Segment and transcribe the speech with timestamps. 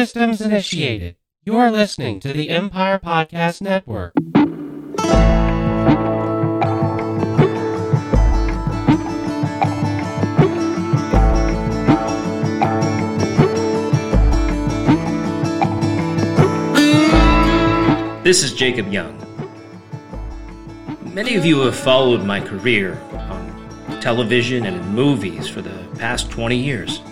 [0.00, 1.14] systems initiated.
[1.44, 4.14] You're listening to the Empire Podcast Network.
[18.24, 19.18] This is Jacob Young.
[21.12, 26.30] Many of you have followed my career on television and in movies for the past
[26.30, 27.02] 20 years.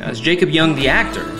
[0.00, 1.37] As Jacob Young, the actor,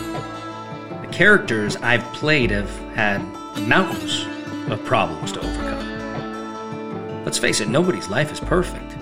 [1.19, 3.21] characters I've played have had
[3.67, 4.25] mountains
[4.71, 7.25] of problems to overcome.
[7.25, 8.93] Let's face it, nobody's life is perfect.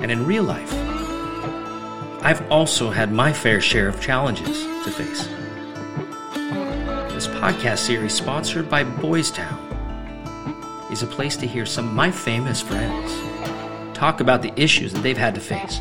[0.00, 0.72] And in real life,
[2.22, 5.26] I've also had my fair share of challenges to face.
[7.12, 9.58] This podcast series, sponsored by Boys Town,
[10.90, 13.12] is a place to hear some of my famous friends
[13.92, 15.80] talk about the issues that they've had to face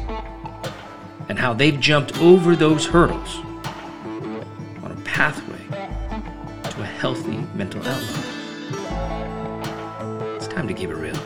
[1.29, 3.46] and how they've jumped over those hurdles
[5.17, 5.57] pathway
[6.69, 8.25] to a healthy mental outlook.
[10.35, 11.19] It's time to keep it real.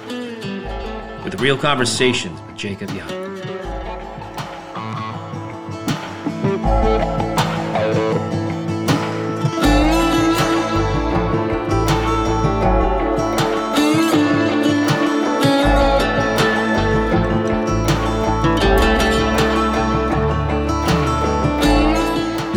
[1.25, 3.31] With real conversations with Jacob Young.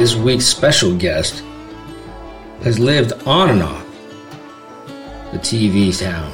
[0.05, 1.43] This week's special guest
[2.63, 3.87] has lived on and off
[5.33, 6.31] the TV town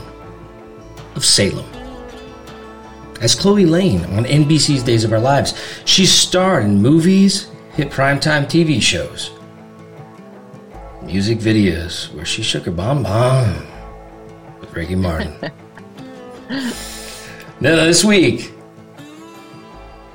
[1.15, 1.65] of Salem.
[3.21, 5.55] As Chloe Lane on NBC's Days of Our Lives,
[5.85, 9.31] she starred in movies, hit primetime TV shows,
[11.05, 13.69] music videos where she shook her bonbon
[14.61, 15.33] with Ricky Martin.
[17.61, 18.53] now, this week,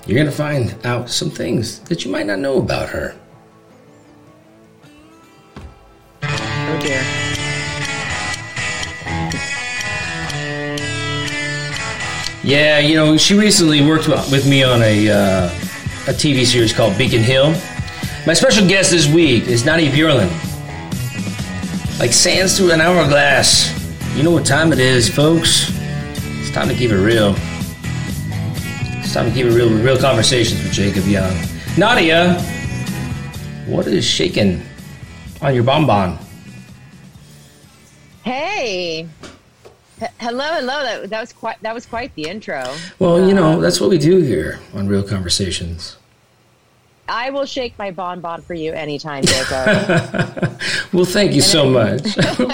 [0.05, 3.17] you're going to find out some things that you might not know about her.
[6.79, 7.01] Dear.
[12.43, 15.45] Yeah, you know, she recently worked with me on a, uh,
[16.07, 17.51] a TV series called Beacon Hill.
[18.27, 20.29] My special guest this week is Nadia Bjorlin.
[21.97, 23.73] Like sands through an hourglass.
[24.15, 25.71] You know what time it is, folks.
[26.39, 27.35] It's time to keep it real.
[28.99, 31.35] It's time to keep it real with real conversations with Jacob Young.
[31.77, 32.33] Nadia,
[33.65, 34.61] what is shaking
[35.41, 36.24] on your bonbon?
[38.25, 39.07] Hey.
[40.01, 40.83] H- hello, hello.
[40.83, 42.75] That, that was quite that was quite the intro.
[42.97, 45.95] Well, you know, um, that's what we do here on Real Conversations.
[47.07, 50.51] I will shake my bonbon for you anytime, Jacob.
[50.91, 52.17] Well, thank you so much.
[52.17, 52.51] and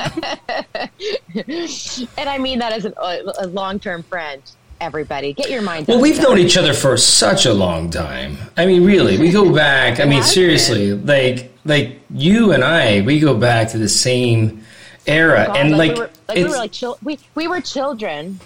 [2.29, 4.41] I mean that as an, a long-term friend.
[4.81, 5.87] Everybody, get your mind.
[5.87, 8.37] Well, we've known each other for such a long time.
[8.57, 9.99] I mean, really, we go back.
[9.99, 14.60] I mean, seriously, like like you and I, we go back to the same
[15.05, 18.39] era, God, and like, we were, like we were like chil- we we were children,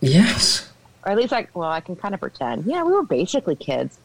[0.00, 0.70] yes,
[1.04, 2.66] or at least like well, I can kind of pretend.
[2.66, 3.98] Yeah, we were basically kids.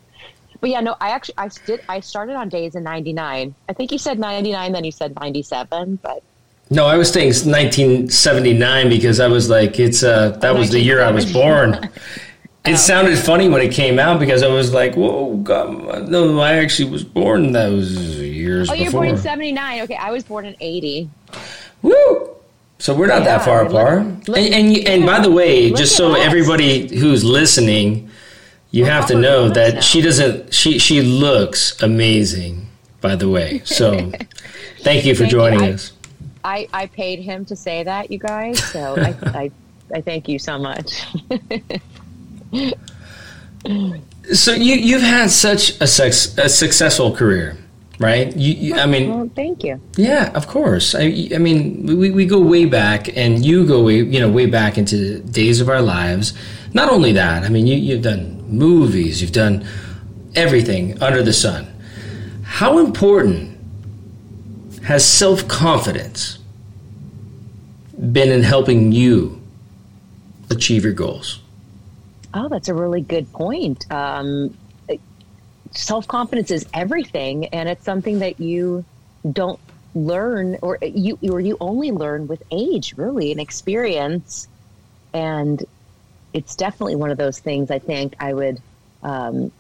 [0.59, 3.53] But yeah, no, I actually I did I started on days in '99.
[3.69, 6.23] I think you said '99, then you said '97, but
[6.69, 11.01] no, I was saying 1979 because I was like, it's uh, that was the year
[11.01, 11.89] I was born.
[12.67, 16.39] It um, sounded funny when it came out because I was like, "Whoa, God, no!"
[16.39, 19.01] I actually was born those years oh, you're before.
[19.03, 19.81] born in '79.
[19.83, 21.09] Okay, I was born in '80.
[21.81, 22.29] Woo!
[22.79, 24.27] So we're not that Yeah, far look- apart.
[24.27, 26.19] look- and and, you- and by the way, just so us.
[26.19, 28.09] everybody who's listening,
[28.72, 29.79] you We're have to know that now.
[29.81, 30.53] she doesn't.
[30.53, 32.67] She she looks amazing.
[33.01, 34.11] By the way, so
[34.81, 35.38] thank you for Thank you.
[35.38, 35.94] joining I- us.
[36.44, 38.63] I, I paid him to say that, you guys.
[38.72, 39.51] So I, I,
[39.94, 41.03] I thank you so much.
[44.33, 47.57] So you you've had such a sex, a successful career,
[47.99, 48.35] right?
[48.35, 49.79] You, you I mean, well, thank you.
[49.95, 50.93] Yeah, of course.
[50.95, 54.45] I, I mean, we, we go way back, and you go way, you know, way
[54.45, 56.33] back into days of our lives.
[56.73, 59.65] Not only that, I mean, you, you've done movies, you've done
[60.35, 61.67] everything under the sun.
[62.43, 63.57] How important
[64.83, 66.39] has self confidence
[68.11, 69.41] been in helping you
[70.50, 71.39] achieve your goals?
[72.38, 73.86] Oh, that's a really good point.
[73.92, 74.56] Um,
[75.74, 78.86] Self confidence is everything, and it's something that you
[79.30, 79.60] don't
[79.94, 84.48] learn, or you or you only learn with age, really, and experience.
[85.13, 85.62] And
[86.34, 87.69] it's definitely one of those things.
[87.69, 88.60] I think I would
[89.04, 89.51] um,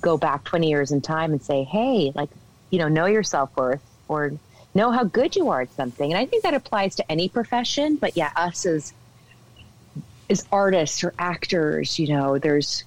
[0.00, 2.30] go back twenty years in time and say, "Hey, like
[2.70, 4.32] you know, know your self worth, or
[4.74, 7.98] know how good you are at something." And I think that applies to any profession.
[8.00, 8.92] But yeah, us as
[10.28, 12.84] as artists or actors, you know, there's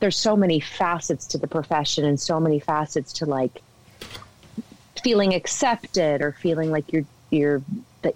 [0.00, 3.62] there's so many facets to the profession and so many facets to like
[5.02, 7.62] feeling accepted or feeling like you're you're
[8.02, 8.14] that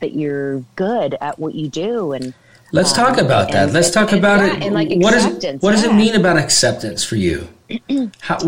[0.00, 2.34] that you're good at what you do and
[2.72, 3.64] let's um, talk about that.
[3.64, 4.62] and, let's talk and, about yeah, it.
[4.62, 5.90] and like what is acceptance, what does yeah.
[5.90, 7.48] it mean about acceptance for you?
[8.20, 8.38] How,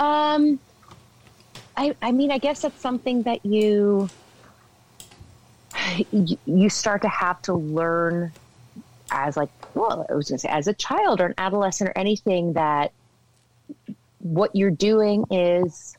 [0.00, 0.58] um
[1.78, 4.10] I, I mean, I guess that's something that you
[6.10, 8.32] you start to have to learn
[9.10, 11.96] as like well i was going to say as a child or an adolescent or
[11.96, 12.92] anything that
[14.18, 15.96] what you're doing is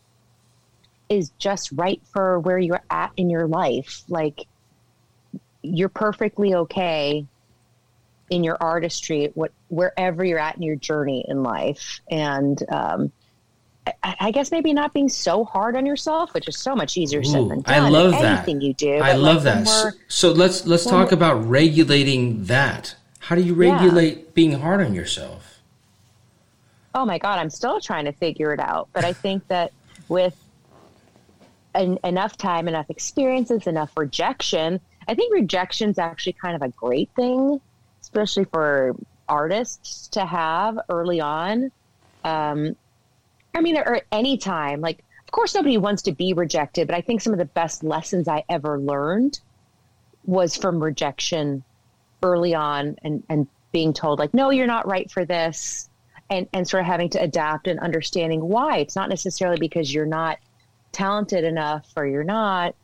[1.10, 4.04] is just right for where you're at in your life.
[4.08, 4.48] Like
[5.62, 7.26] you're perfectly okay
[8.30, 12.00] in your artistry what wherever you're at in your journey in life.
[12.10, 13.12] And um,
[14.04, 17.42] I, guess maybe not being so hard on yourself, which is so much easier said
[17.42, 17.84] Ooh, than done.
[17.84, 18.38] I love that.
[18.40, 19.68] Anything you do, I love like, that.
[19.68, 22.96] So, so let's let's talk about regulating that.
[23.20, 25.60] How do you regulate being hard on yourself?
[26.96, 29.72] oh my god i'm still trying to figure it out but i think that
[30.08, 30.36] with
[31.76, 36.70] en- enough time enough experiences enough rejection i think rejection is actually kind of a
[36.70, 37.60] great thing
[38.02, 38.96] especially for
[39.28, 41.72] artists to have early on
[42.24, 42.76] um,
[43.60, 46.96] i mean or at any time like of course nobody wants to be rejected but
[46.96, 49.40] i think some of the best lessons i ever learned
[50.26, 51.64] was from rejection
[52.24, 55.90] early on and, and being told like no you're not right for this
[56.30, 58.78] and, and sort of having to adapt and understanding why.
[58.78, 60.40] It's not necessarily because you're not
[60.92, 62.76] talented enough or you're not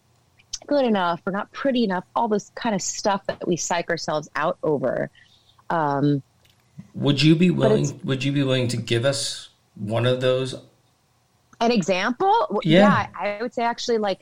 [0.67, 4.29] good enough or not pretty enough, all this kind of stuff that we psych ourselves
[4.35, 5.09] out over.
[5.69, 6.23] Um,
[6.95, 7.99] Would you be willing?
[8.03, 10.55] Would you be willing to give us one of those?
[11.61, 12.47] an example?
[12.49, 13.07] W- Yeah.
[13.19, 14.21] I would say actually like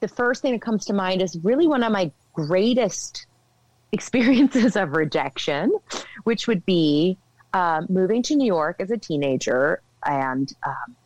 [0.00, 3.26] the first thing that comes to mind is really one of my greatest
[3.92, 5.72] experiences of rejection,
[6.24, 7.18] which would be
[7.52, 10.96] um, moving to New York as a teenager and um,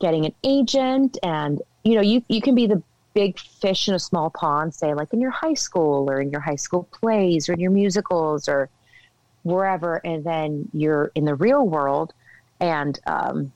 [0.00, 1.18] getting an agent.
[1.22, 2.82] And, you know, you, you can be the
[3.14, 6.40] big fish in a small pond, say, like in your high school or in your
[6.40, 8.70] high school plays or in your musicals or
[9.42, 9.96] wherever.
[9.96, 12.14] And then you're in the real world.
[12.64, 13.52] And, um,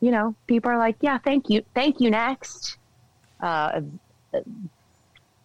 [0.00, 1.62] you know, people are like, yeah, thank you.
[1.74, 2.10] Thank you.
[2.10, 2.76] Next.
[3.40, 3.80] Uh,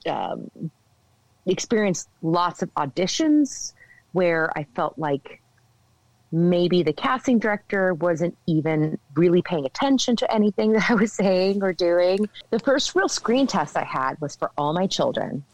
[0.06, 0.50] um,
[1.46, 3.72] experienced lots of auditions
[4.12, 5.42] where I felt like
[6.34, 11.64] maybe the casting director wasn't even really paying attention to anything that I was saying
[11.64, 12.28] or doing.
[12.50, 15.46] The first real screen test I had was for all my children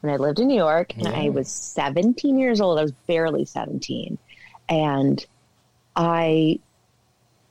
[0.00, 2.78] when I lived in New York and I was 17 years old.
[2.78, 4.16] I was barely 17.
[4.70, 5.24] And
[5.96, 6.58] I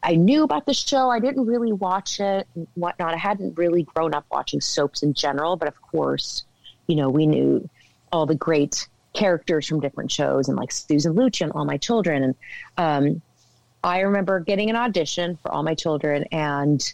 [0.04, 1.10] I knew about the show.
[1.10, 3.14] I didn't really watch it and whatnot.
[3.14, 6.44] I hadn't really grown up watching soaps in general, but of course,
[6.88, 7.70] you know, we knew
[8.12, 12.24] all the great characters from different shows and like Susan Lucci and All My Children.
[12.24, 12.36] And
[12.78, 13.22] um,
[13.84, 16.94] I remember getting an audition for All My Children and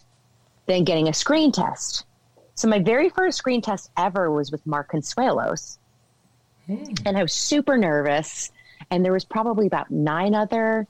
[0.66, 2.04] then getting a screen test.
[2.56, 5.78] So my very first screen test ever was with Mark Consuelos.
[6.68, 8.50] And I was super nervous.
[8.90, 10.86] And there was probably about nine other,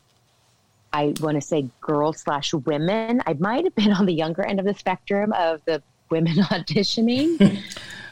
[0.92, 3.22] I want to say girls slash women.
[3.26, 7.38] I might have been on the younger end of the spectrum of the women auditioning.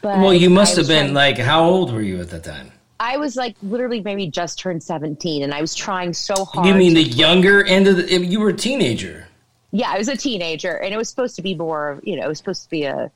[0.01, 2.71] but Well, you must have been trying- like, how old were you at the time?
[2.99, 6.65] I was like literally maybe just turned 17 and I was trying so hard.
[6.67, 8.25] You mean the younger end of the?
[8.25, 9.27] You were a teenager.
[9.71, 12.27] yeah, I was a teenager and it was supposed to be more, you know, it
[12.27, 13.11] was supposed to be a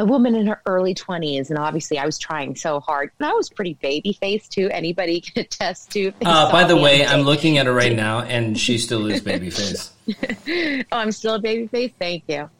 [0.00, 3.10] a woman in her early 20s and obviously I was trying so hard.
[3.18, 4.70] And I was pretty baby faced too.
[4.70, 6.12] Anybody can attest to.
[6.24, 9.90] Uh, by the way, I'm looking at her right now, and she still is babyface.
[10.90, 11.92] Oh, I'm still a baby face.
[11.98, 12.50] Thank you.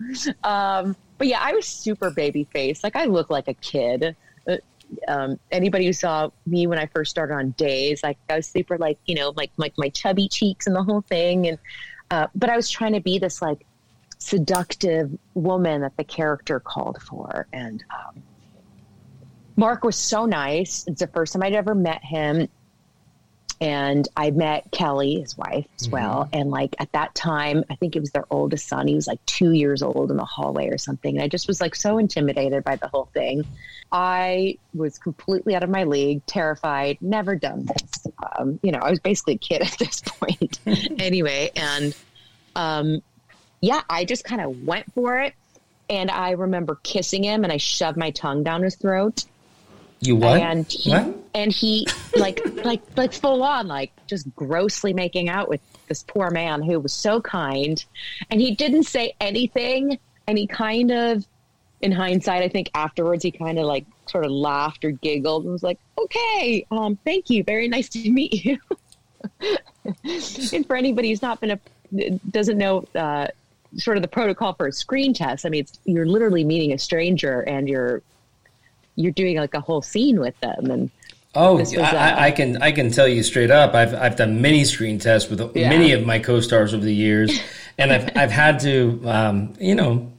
[0.44, 2.84] Um, but yeah, I was super baby face.
[2.84, 4.14] Like I look like a kid.
[4.48, 4.56] Uh,
[5.08, 8.78] Um, anybody who saw me when I first started on days, like I was super
[8.78, 11.48] like, you know, like, like my chubby cheeks and the whole thing.
[11.48, 11.58] And,
[12.10, 13.66] uh, but I was trying to be this like
[14.20, 17.48] seductive woman that the character called for.
[17.52, 18.22] And, um,
[19.56, 20.84] Mark was so nice.
[20.86, 22.48] It's the first time I'd ever met him.
[23.60, 26.30] And I met Kelly, his wife, as well.
[26.32, 28.86] And like at that time, I think it was their oldest son.
[28.86, 31.16] He was like two years old in the hallway or something.
[31.16, 33.44] And I just was like so intimidated by the whole thing.
[33.92, 38.06] I was completely out of my league, terrified, never done this.
[38.38, 40.58] Um, you know, I was basically a kid at this point
[40.98, 41.50] anyway.
[41.54, 41.94] And
[42.56, 43.02] um,
[43.60, 45.34] yeah, I just kind of went for it.
[45.88, 49.24] And I remember kissing him and I shoved my tongue down his throat
[50.00, 50.40] You what?
[50.40, 51.16] and he What?
[51.34, 51.86] and he
[52.16, 56.78] like like like full on like just grossly making out with this poor man who
[56.78, 57.84] was so kind
[58.30, 59.98] and he didn't say anything
[60.28, 61.26] and he kind of
[61.80, 65.52] in hindsight i think afterwards he kind of like sort of laughed or giggled and
[65.52, 68.58] was like okay um thank you very nice to meet you
[70.52, 71.60] and for anybody who's not been a
[72.30, 73.26] doesn't know uh,
[73.76, 76.78] sort of the protocol for a screen test, I mean, it's, you're literally meeting a
[76.78, 78.02] stranger and you're
[78.96, 80.90] you're doing like a whole scene with them and.
[81.32, 83.72] Oh, was, uh, I, I, can I can tell you straight up.
[83.72, 85.68] I've I've done many screen tests with yeah.
[85.68, 87.40] many of my co-stars over the years,
[87.78, 90.10] and I've I've had to um, you know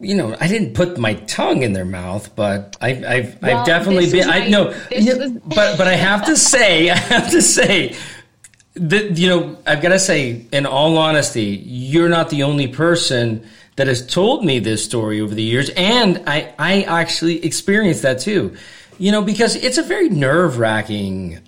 [0.00, 3.66] you know, I didn't put my tongue in their mouth, but I've, I've, well, I've
[3.66, 4.30] definitely been.
[4.30, 4.74] I know,
[5.44, 7.94] but but I have to say, I have to say
[8.74, 13.46] that you know, I've got to say, in all honesty, you're not the only person
[13.76, 18.20] that has told me this story over the years, and I I actually experienced that
[18.20, 18.56] too
[19.00, 21.38] you know, because it's a very nerve wracking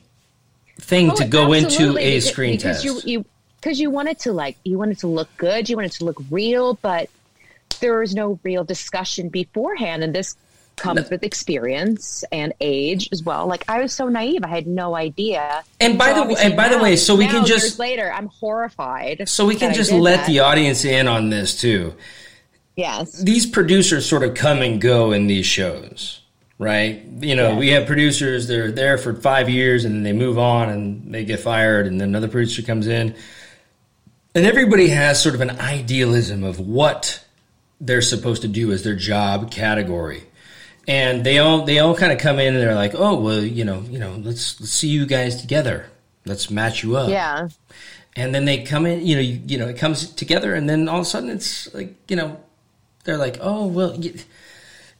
[0.81, 2.85] thing oh, to go into a screen because test.
[2.85, 3.25] You, you,
[3.61, 5.93] because you want it to like, you want it to look good, you want it
[5.99, 7.11] to look real, but
[7.81, 10.02] there is no real discussion beforehand.
[10.02, 10.35] And this
[10.83, 13.47] comes with experience and age as well.
[13.47, 15.65] Like I was so naive, I had no idea.
[15.81, 18.12] And by so the way, and by now, the way, so we can just later,
[18.12, 19.29] I'm horrified.
[19.29, 20.27] So we can just let that.
[20.27, 21.95] the audience in on this too.
[22.77, 26.19] Yes, these producers sort of come and go in these shows
[26.59, 27.03] right?
[27.21, 27.59] You know, yeah.
[27.59, 31.25] we have producers they're there for five years and then they move on and they
[31.25, 33.17] get fired, and then another producer comes in,
[34.35, 37.25] and everybody has sort of an idealism of what
[37.81, 40.23] they're supposed to do as their job category.
[40.89, 43.65] And they all they all kind of come in and they're like, oh well, you
[43.65, 45.87] know, you know, let's, let's see you guys together.
[46.27, 47.09] Let's match you up.
[47.09, 47.49] Yeah.
[48.17, 50.89] And then they come in, you know, you, you know, it comes together, and then
[50.89, 52.41] all of a sudden it's like, you know,
[53.05, 53.95] they're like, oh well.
[53.97, 54.15] You,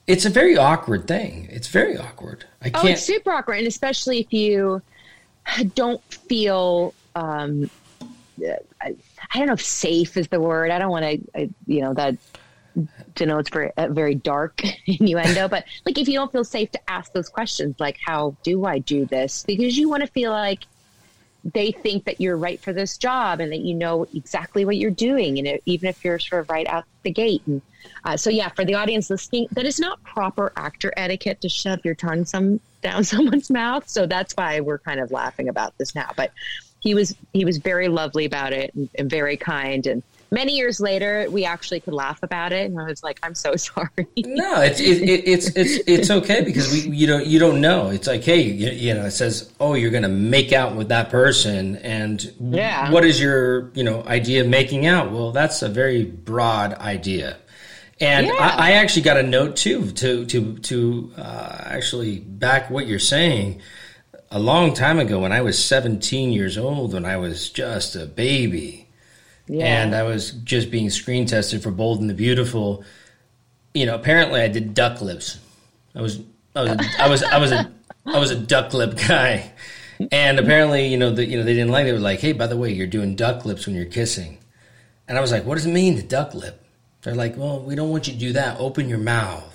[0.07, 1.49] it's a very awkward thing.
[1.51, 2.45] It's very awkward.
[2.61, 2.85] I can't.
[2.85, 4.83] Oh, it's super awkward, and especially if you
[5.75, 6.93] don't feel.
[7.15, 7.71] Um,
[8.81, 8.97] I,
[9.33, 10.73] I don't know if safe is the word.
[10.73, 12.17] I don't want to, you know, that
[13.17, 16.71] to know it's very a very dark innuendo, but like if you don't feel safe
[16.73, 19.45] to ask those questions, like how do I do this?
[19.45, 20.65] Because you want to feel like
[21.45, 24.91] they think that you're right for this job and that you know exactly what you're
[24.91, 27.43] doing, and it, even if you're sort of right out the gate.
[27.47, 27.61] And
[28.05, 31.85] uh, so, yeah, for the audience listening, that is not proper actor etiquette to shove
[31.85, 33.89] your tongue some down someone's mouth.
[33.89, 36.11] So that's why we're kind of laughing about this now.
[36.17, 36.33] But
[36.81, 40.03] he was he was very lovely about it and, and very kind and
[40.33, 43.55] many years later, we actually could laugh about it, and I was like, "I'm so
[43.57, 47.61] sorry." No, it's it, it, it's it's it's okay because we you don't you don't
[47.61, 47.91] know.
[47.91, 50.89] It's like, hey, you, you know, it says, "Oh, you're going to make out with
[50.89, 52.91] that person," and yeah.
[52.91, 55.13] what is your you know idea of making out?
[55.13, 57.37] Well, that's a very broad idea.
[58.01, 58.33] And yeah.
[58.35, 62.99] I, I, actually got a note too to to to uh, actually back what you're
[62.99, 63.61] saying.
[64.35, 68.07] A long time ago, when I was 17 years old, when I was just a
[68.07, 68.82] baby,
[69.53, 69.83] yeah.
[69.83, 72.85] And I was just being screen tested for Bold and the Beautiful.
[73.75, 75.39] You know, apparently I did duck lips.
[75.95, 76.21] I was
[76.57, 77.73] I was a, I was I was a
[78.07, 79.53] I was a duck lip guy.
[80.11, 81.87] And apparently, you know, the, you know, they didn't like it.
[81.87, 84.39] They were like, "Hey, by the way, you're doing duck lips when you're kissing."
[85.07, 86.65] And I was like, "What does it mean to duck lip?"
[87.03, 88.59] They're like, "Well, we don't want you to do that.
[88.59, 89.53] Open your mouth."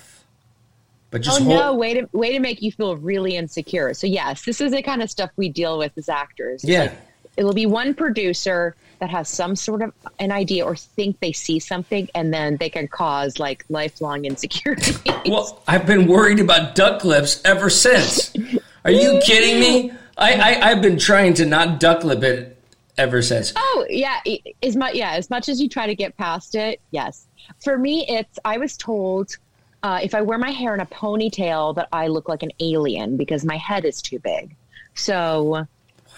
[1.10, 3.94] But just oh hold- no, way to way to make you feel really insecure.
[3.94, 6.63] So yes, this is the kind of stuff we deal with as actors.
[6.63, 6.98] It's yeah, like,
[7.38, 11.60] it'll be one producer that has some sort of an idea or think they see
[11.60, 14.96] something and then they can cause like lifelong insecurity.
[15.27, 18.36] well, I've been worried about duck lips ever since.
[18.84, 19.91] Are you kidding me?
[20.17, 22.58] I, I, have been trying to not duck lip it
[22.98, 23.53] ever since.
[23.56, 24.20] Oh yeah,
[24.63, 27.27] as much yeah, as much as you try to get past it, yes.
[27.63, 29.38] For me, it's I was told
[29.84, 33.15] uh, if I wear my hair in a ponytail that I look like an alien
[33.15, 34.56] because my head is too big.
[34.96, 35.67] So?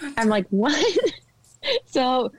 [0.16, 0.98] I'm like, what?
[1.86, 2.32] so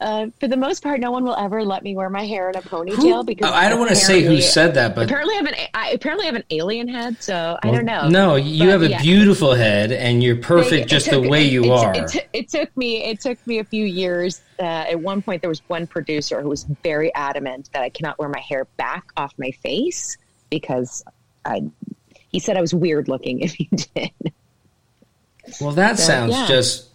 [0.00, 2.56] uh, for the most part, no one will ever let me wear my hair in
[2.56, 5.46] a ponytail because I don't want to say who said that, but apparently I have
[5.46, 8.08] an I apparently have an alien head, so well, I don't know.
[8.08, 9.02] No, you but, have a yeah.
[9.02, 11.94] beautiful head, and you're perfect it, just took, the way you it, are.
[11.94, 14.40] It, it, took me it took me a few years.
[14.58, 18.18] Uh, at one point, there was one producer who was very adamant that I cannot
[18.18, 20.16] wear my hair back off my face
[20.50, 21.04] because
[21.44, 21.62] I.
[22.30, 24.10] He said I was weird looking if you did.
[25.60, 26.46] Well, that so, sounds yeah.
[26.46, 26.88] just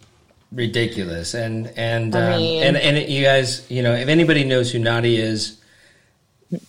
[0.52, 1.34] ridiculous.
[1.34, 5.18] And and um, mean, and and you guys, you know, if anybody knows who Nadi
[5.18, 5.60] is,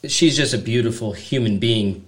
[0.07, 2.05] she's just a beautiful human being,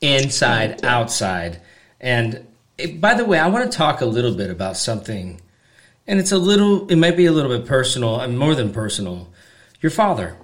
[0.00, 1.60] inside, outside.
[2.00, 2.46] And
[2.78, 5.40] it, by the way, I want to talk a little bit about something,
[6.06, 9.28] and it's a little, it might be a little bit personal, and more than personal.
[9.80, 10.36] Your father.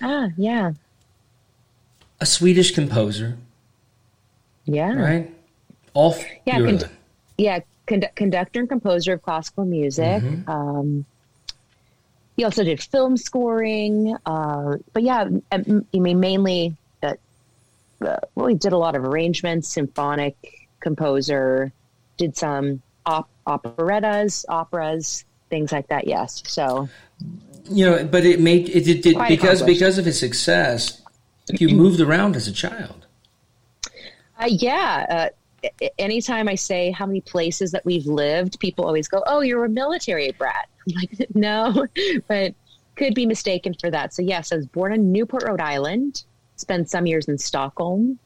[0.00, 0.72] Ah, yeah.
[2.20, 3.36] A Swedish composer.
[4.64, 4.94] Yeah.
[4.94, 5.34] Right.
[5.94, 6.90] All yeah, con-
[7.38, 10.22] yeah, conductor and composer of classical music.
[10.22, 10.50] Mm-hmm.
[10.50, 11.06] Um,
[12.36, 16.76] he also did film scoring, uh, but yeah, I mean mainly.
[17.02, 17.14] Uh,
[18.04, 20.36] uh, well, he did a lot of arrangements, symphonic
[20.80, 21.72] composer,
[22.16, 26.06] did some op- operettas, operas, things like that.
[26.06, 26.42] Yes.
[26.46, 26.88] So,
[27.70, 31.02] You know, but it made it did, did because because of his success.
[31.50, 33.06] You moved around as a child.
[34.38, 35.30] uh, yeah.
[35.98, 39.68] Anytime I say how many places that we've lived, people always go, "Oh, you're a
[39.68, 41.86] military brat." I'm like, no,
[42.28, 42.54] but
[42.96, 44.12] could be mistaken for that.
[44.12, 46.24] So yes, I was born in Newport, Rhode Island.
[46.56, 48.18] Spent some years in Stockholm.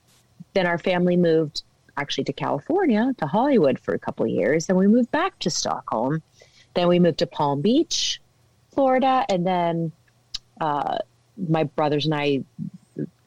[0.54, 1.62] Then our family moved
[1.96, 4.66] actually to California, to Hollywood for a couple of years.
[4.66, 6.22] Then we moved back to Stockholm.
[6.74, 8.20] Then we moved to Palm Beach,
[8.74, 9.92] Florida, and then
[10.60, 10.98] uh,
[11.48, 12.44] my brothers and I,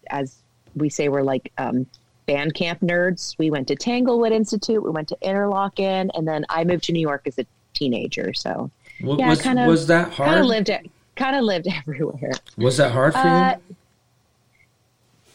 [0.10, 0.36] as
[0.76, 1.86] we say, we're like um,
[2.26, 3.36] band camp nerds.
[3.38, 7.00] We went to Tanglewood Institute, we went to Interlochen, and then I moved to New
[7.02, 8.34] York as a teenager.
[8.34, 10.40] So Wa- Yeah, was, kind of- was that kind hard?
[10.40, 10.70] of lived
[11.16, 12.32] kind of lived everywhere.
[12.58, 13.76] was that hard for Uh, you?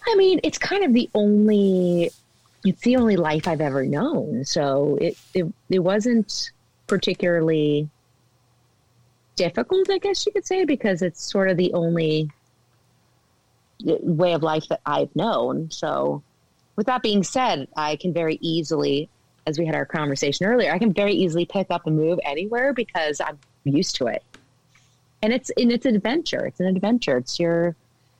[0.08, 2.10] I mean, it's kind of the only
[2.64, 4.44] it's the only life I've ever known.
[4.44, 6.50] So it it, it wasn't
[6.86, 7.88] particularly
[9.36, 12.28] difficult, I guess you could say, because it's sort of the only
[13.82, 15.70] way of life that I've known.
[15.70, 16.22] So
[16.76, 19.08] with that being said, I can very easily
[19.46, 22.72] as we had our conversation earlier, I can very easily pick up and move anywhere
[22.72, 24.22] because I'm used to it.
[25.22, 26.46] And it's and it's an adventure.
[26.46, 27.16] It's an adventure.
[27.18, 27.74] It's your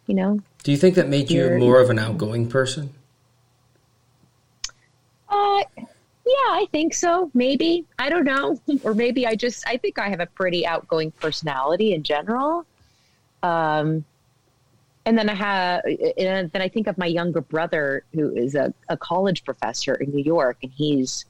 [0.07, 2.93] you know, Do you think that made you you're- more of an outgoing person?
[5.29, 7.31] Uh, yeah, I think so.
[7.33, 11.13] Maybe I don't know, or maybe I just I think I have a pretty outgoing
[11.13, 12.67] personality in general.
[13.43, 14.05] Um,
[15.07, 18.73] and then I have, and then I think of my younger brother who is a,
[18.89, 21.25] a college professor in New York, and he's,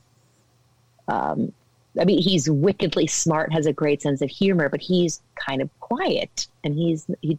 [1.09, 1.53] um,
[1.99, 5.71] I mean, he's wickedly smart, has a great sense of humor, but he's kind of
[5.81, 7.39] quiet, and he's he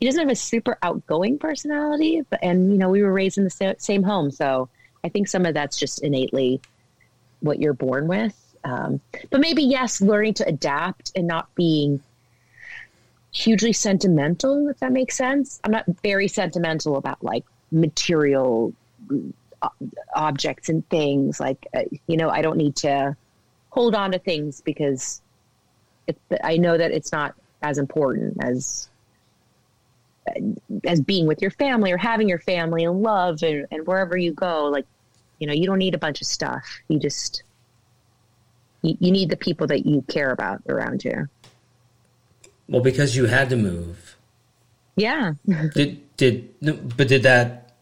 [0.00, 2.22] he doesn't have a super outgoing personality.
[2.28, 4.68] But and you know, we were raised in the sa- same home, so
[5.04, 6.60] I think some of that's just innately
[7.40, 8.38] what you're born with.
[8.64, 12.00] Um, but maybe yes, learning to adapt and not being
[13.32, 15.60] hugely sentimental, if that makes sense.
[15.64, 18.72] I'm not very sentimental about like material
[19.62, 19.68] uh,
[20.14, 21.40] objects and things.
[21.40, 23.16] Like uh, you know, I don't need to
[23.70, 25.22] hold on to things because
[26.06, 28.88] it, I know that it's not as important as
[30.84, 34.32] as being with your family or having your family and love and, and wherever you
[34.32, 34.86] go like
[35.40, 37.42] you know you don't need a bunch of stuff you just
[38.82, 41.28] you, you need the people that you care about around you
[42.68, 44.16] Well, because you had to move.
[44.96, 45.32] yeah
[45.74, 46.54] Did did
[46.96, 47.72] but did that?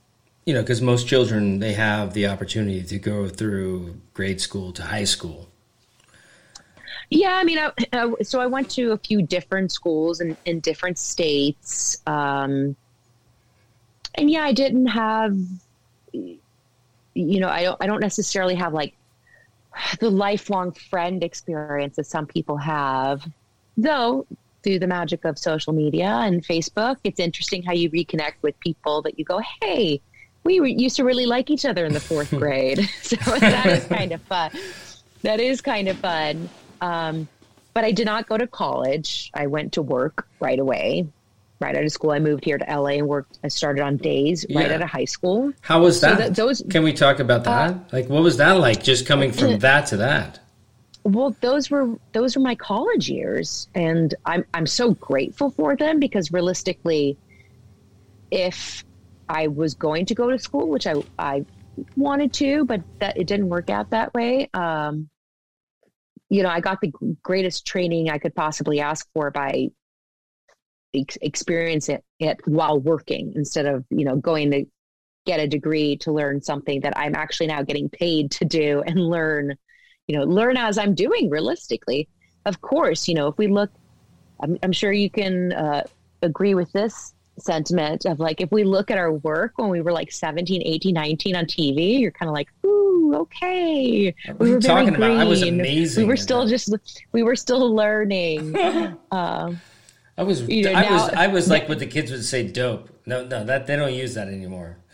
[0.47, 4.83] You know, because most children they have the opportunity to go through grade school to
[4.83, 5.49] high school.
[7.11, 10.61] yeah i mean I, I, so i went to a few different schools in, in
[10.61, 12.77] different states um,
[14.15, 15.37] and yeah i didn't have
[16.13, 18.95] you know i don't i don't necessarily have like
[19.99, 23.27] the lifelong friend experience that some people have
[23.77, 24.27] though
[24.63, 29.03] through the magic of social media and facebook it's interesting how you reconnect with people
[29.03, 30.01] that you go hey
[30.45, 33.85] we re- used to really like each other in the fourth grade so that is
[33.87, 34.51] kind of fun
[35.23, 36.49] that is kind of fun
[36.81, 37.29] um,
[37.75, 41.07] but i did not go to college i went to work right away
[41.61, 44.47] right out of school i moved here to la and worked i started on days
[44.55, 44.75] right Yeah.
[44.77, 46.19] out of high school How was So that?
[46.19, 47.93] that- those- Can we talk about that?
[47.93, 48.83] like, what was that like?
[48.83, 50.41] Just coming from that to that.
[51.05, 55.99] Well those were those were my college years and i'm i'm so grateful for them
[55.99, 57.19] because realistically
[58.31, 58.85] if
[59.29, 61.45] i was going to go to school which i i
[61.97, 65.09] wanted to but that it didn't work out that way um
[66.29, 69.69] you know i got the greatest training i could possibly ask for by
[70.95, 74.67] ex- experience it, it while working instead of you know going to
[75.25, 78.99] get a degree to learn something that i'm actually now getting paid to do and
[78.99, 79.57] learn
[80.11, 82.09] you know learn as i'm doing realistically
[82.45, 83.71] of course you know if we look
[84.41, 85.85] i'm, I'm sure you can uh,
[86.21, 89.93] agree with this sentiment of like if we look at our work when we were
[89.93, 94.61] like 17 18 19 on tv you're kind of like ooh okay What we were
[94.61, 95.13] talking about?
[95.13, 96.51] I was amazing we were still that.
[96.51, 96.75] just
[97.13, 98.57] we were still learning
[99.13, 99.61] um,
[100.21, 102.91] I was, I was, I was like what the kids would say, dope.
[103.07, 104.77] No, no, that they don't use that anymore.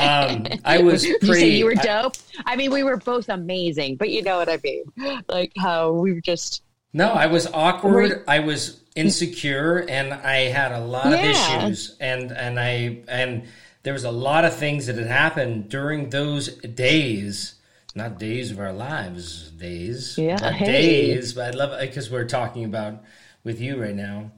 [0.00, 2.14] Um, I was you say you were dope
[2.46, 4.84] I, mean we were both amazing but you know what i mean
[5.28, 6.62] like how we were just
[6.96, 8.24] no, I was awkward.
[8.26, 11.66] I was insecure, and I had a lot of Yeah.
[11.66, 11.94] issues.
[12.00, 13.42] And and I and
[13.82, 17.56] there was a lot of things that had happened during those days.
[17.94, 20.16] Not days of our lives, days.
[20.16, 20.64] Yeah, hey.
[20.64, 21.34] days.
[21.34, 23.02] But I love it because we're talking about
[23.44, 24.30] with you right now.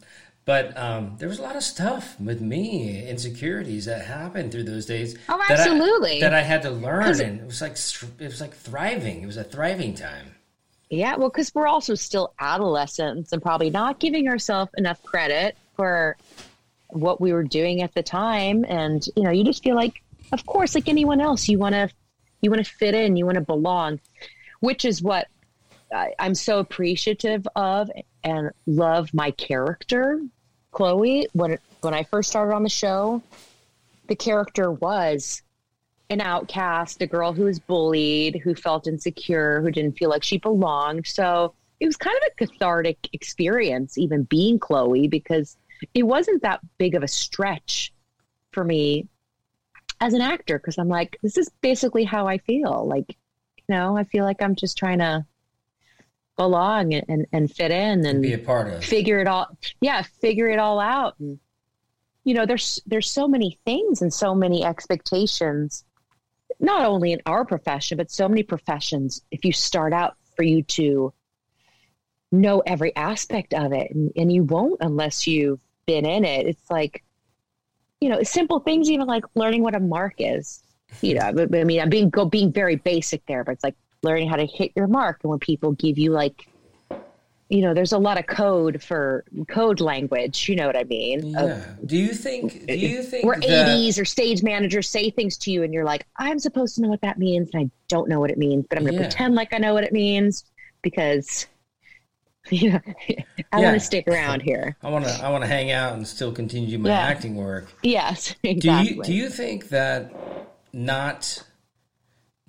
[0.49, 4.87] But um, there was a lot of stuff with me, insecurities that happened through those
[4.87, 5.15] days.
[5.29, 6.21] Oh, that I- absolutely.
[6.21, 7.73] that I had to learn, and it was like
[8.19, 9.23] it was like thriving.
[9.23, 10.35] It was a thriving time.
[10.89, 16.17] Yeah, well, because we're also still adolescents and probably not giving ourselves enough credit for
[16.87, 18.65] what we were doing at the time.
[18.67, 21.91] And, you know, you just feel like, of course, like anyone else, you want to,
[22.41, 24.01] you want to fit in, you want to belong,
[24.61, 25.29] which is what
[25.93, 27.91] I, I'm so appreciative of
[28.25, 30.23] and love my character,
[30.71, 31.29] Chloe.
[31.33, 33.23] When, when I first started on the show,
[34.09, 35.43] the character was
[36.11, 40.39] an outcast, a girl who was bullied, who felt insecure, who didn't feel like she
[40.39, 41.07] belonged.
[41.07, 45.57] So it was kind of a cathartic experience, even being Chloe, because
[45.95, 47.93] it wasn't that big of a stretch
[48.53, 49.07] for me
[50.01, 50.59] as an actor.
[50.59, 52.87] Because I'm like, this is basically how I feel.
[52.87, 53.17] Like,
[53.59, 55.27] you know, I feel like I'm just trying to
[56.39, 59.49] belong and, and, and fit in and be a part of figure it all.
[59.83, 61.17] Yeah, figure it all out.
[61.19, 61.39] And,
[62.25, 65.85] you know, there's there's so many things and so many expectations
[66.61, 70.63] not only in our profession, but so many professions, if you start out for you
[70.63, 71.13] to
[72.33, 76.47] know every aspect of it, and, and you won't unless you've been in it.
[76.47, 77.05] It's like,
[78.01, 80.63] you know, simple things, even like learning what a mark is.
[81.01, 84.29] You know, I mean, I'm being go being very basic there, but it's like learning
[84.29, 85.21] how to hit your mark.
[85.23, 86.49] And when people give you like
[87.49, 90.49] you know, there's a lot of code for code language.
[90.49, 91.23] You know what I mean?
[91.23, 91.65] Yeah.
[91.87, 92.67] do you think?
[92.67, 95.73] Do you eh, think where that, ADs or stage managers say things to you, and
[95.73, 98.37] you're like, I'm supposed to know what that means, and I don't know what it
[98.37, 99.09] means, but I'm going to Yeah.
[99.09, 100.45] pretend like I know what it means
[100.83, 101.47] because,
[102.51, 103.15] you know, I
[103.61, 103.61] Yeah.
[103.61, 104.77] want to stick around here.
[104.83, 106.99] I want to I want to hang out and still continue my Yeah.
[106.99, 107.73] acting work.
[107.83, 110.13] Yes, Do you do you think that
[110.75, 111.43] not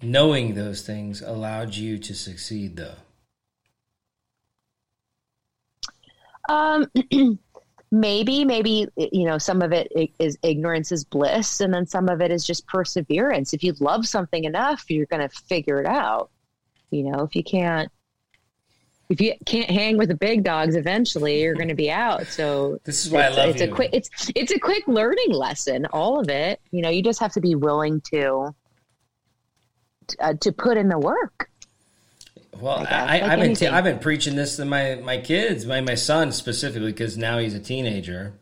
[0.02, 2.96] knowing those things allowed you to succeed though?
[6.50, 6.88] Um,
[7.92, 12.22] maybe, maybe you know, some of it is ignorance is bliss, and then some of
[12.22, 13.54] it is just perseverance.
[13.54, 16.32] If you love something enough, you're going to figure it out.
[16.92, 17.92] You know, if you can't,
[19.10, 22.26] if you can't hang with the big dogs, eventually you're going to be out.
[22.28, 23.72] So This is why I love it's you.
[23.72, 25.86] a quick, it's it's a quick learning lesson.
[25.88, 26.60] All of it.
[26.72, 28.56] You know, you just have to be willing to
[30.20, 31.50] uh, to put in the work.
[32.60, 33.70] Well, guess, I, like I've been anything.
[33.70, 37.54] I've been preaching this to my my kids, my my son specifically, because now he's
[37.54, 38.34] a teenager.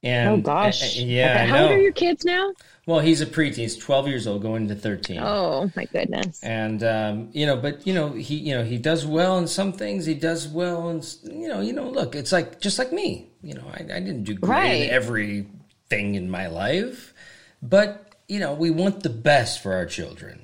[0.00, 2.52] And oh gosh, uh, yeah, Okay, How old are your kids now?
[2.86, 3.56] Well, he's a preteen.
[3.56, 5.18] He's twelve years old, going into thirteen.
[5.20, 6.40] Oh my goodness.
[6.44, 9.72] and um, you know, but you know, he you know he does well in some
[9.72, 10.06] things.
[10.06, 13.26] He does well, and you know, you know, look, it's like just like me.
[13.42, 14.82] You know, I, I didn't do great Right.
[14.82, 17.12] in everything in my life,
[17.60, 20.42] but you know, we want the best for our children.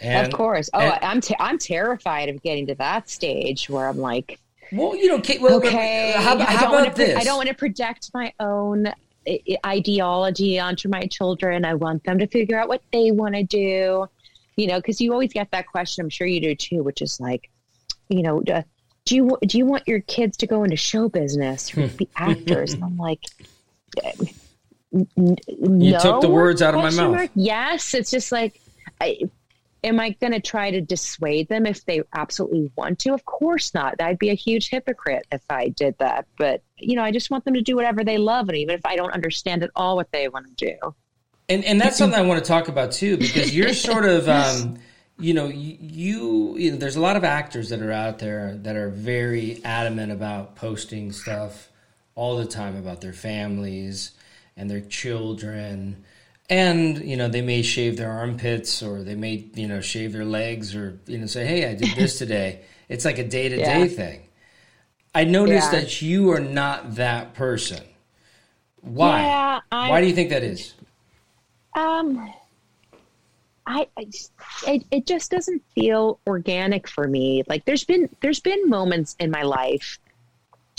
[0.00, 0.70] And, of course.
[0.72, 4.38] Oh, and- I I'm te- I'm terrified of getting to that stage where I'm like,
[4.72, 7.16] well, you know, Kate, well, okay, uh, how, I how don't wanna about this?
[7.16, 8.92] I don't want to project my own i-
[9.48, 11.64] i- ideology onto my children.
[11.64, 14.06] I want them to figure out what they want to do.
[14.56, 16.02] You know, because you always get that question.
[16.04, 17.48] I'm sure you do too, which is like,
[18.08, 18.62] you know, do,
[19.04, 22.30] do you do you want your kids to go into show business or be hmm.
[22.30, 22.74] actors?
[22.74, 23.20] and I'm like.
[24.92, 27.14] n- You no, took the words out of my mouth.
[27.14, 27.30] mark?
[27.34, 28.60] Yes, it's just like,
[29.00, 29.18] I,
[29.84, 33.14] am I going to try to dissuade them if they absolutely want to?
[33.14, 34.00] Of course not.
[34.00, 36.26] I'd be a huge hypocrite if I did that.
[36.36, 38.84] But you know, I just want them to do whatever they love, and even if
[38.84, 40.94] I don't understand at all what they want to do,
[41.48, 44.78] And and that's something I want to talk about too, because you're sort of, um,
[45.18, 48.56] you know, you, you, you know, there's a lot of actors that are out there
[48.62, 51.70] that are very adamant about posting stuff
[52.14, 54.12] all the time about their families
[54.56, 56.04] and their children.
[56.50, 60.24] And, you know, they may shave their armpits or they may, you know, shave their
[60.24, 62.60] legs or, you know, say, hey, I did this today.
[62.88, 63.86] It's like a day to day Yeah.
[63.88, 64.22] thing.
[65.14, 65.80] I noticed Yeah.
[65.80, 67.82] that you are not that person.
[68.80, 69.20] Why?
[69.22, 70.72] Yeah, Why do you think that is?
[71.74, 72.32] Um,
[73.66, 74.32] I, I just-
[74.66, 77.42] it, it just doesn't feel organic for me.
[77.46, 79.98] Like there's been there's been moments in my life,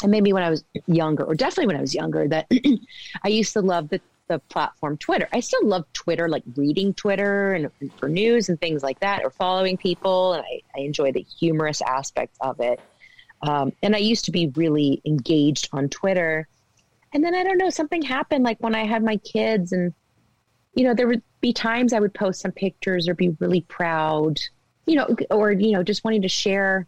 [0.01, 2.47] and maybe when I was younger, or definitely when I was younger, that
[3.23, 5.27] I used to love the the platform Twitter.
[5.33, 9.29] I still love Twitter, like reading Twitter and for news and things like that, or
[9.29, 12.79] following people, and I, I enjoy the humorous aspects of it.
[13.41, 16.47] Um, and I used to be really engaged on Twitter.
[17.13, 19.93] And then I don't know, something happened like when I had my kids and
[20.73, 24.39] you know, there would be times I would post some pictures or be really proud,
[24.85, 26.87] you know, or, you know, just wanting to share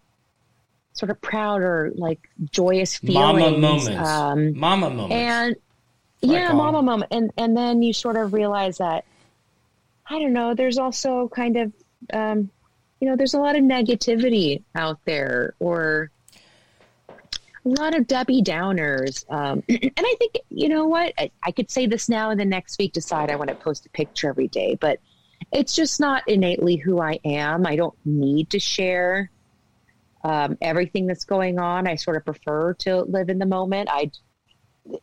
[0.93, 2.19] sort of proud or like
[2.51, 3.15] joyous feelings.
[3.15, 3.87] Mama moments.
[3.87, 5.15] Um, Mama moments.
[5.15, 5.55] and
[6.21, 6.85] yeah, mama them.
[6.85, 7.11] moment.
[7.11, 9.05] And, and then you sort of realize that,
[10.07, 11.73] I don't know, there's also kind of,
[12.13, 12.49] um,
[12.99, 16.11] you know, there's a lot of negativity out there or
[17.65, 19.25] a lot of Debbie Downers.
[19.29, 21.13] Um, and I think, you know what?
[21.17, 23.85] I, I could say this now and the next week decide I want to post
[23.85, 24.99] a picture every day, but
[25.51, 27.65] it's just not innately who I am.
[27.65, 29.31] I don't need to share
[30.23, 31.87] um, everything that's going on.
[31.87, 33.89] I sort of prefer to live in the moment.
[33.91, 34.11] I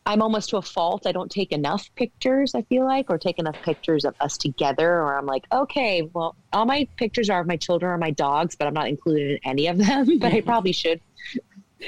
[0.04, 1.06] I'm almost to a fault.
[1.06, 4.90] I don't take enough pictures, I feel like, or take enough pictures of us together.
[4.90, 8.56] Or I'm like, okay, well, all my pictures are of my children or my dogs,
[8.56, 11.00] but I'm not included in any of them, but I probably should.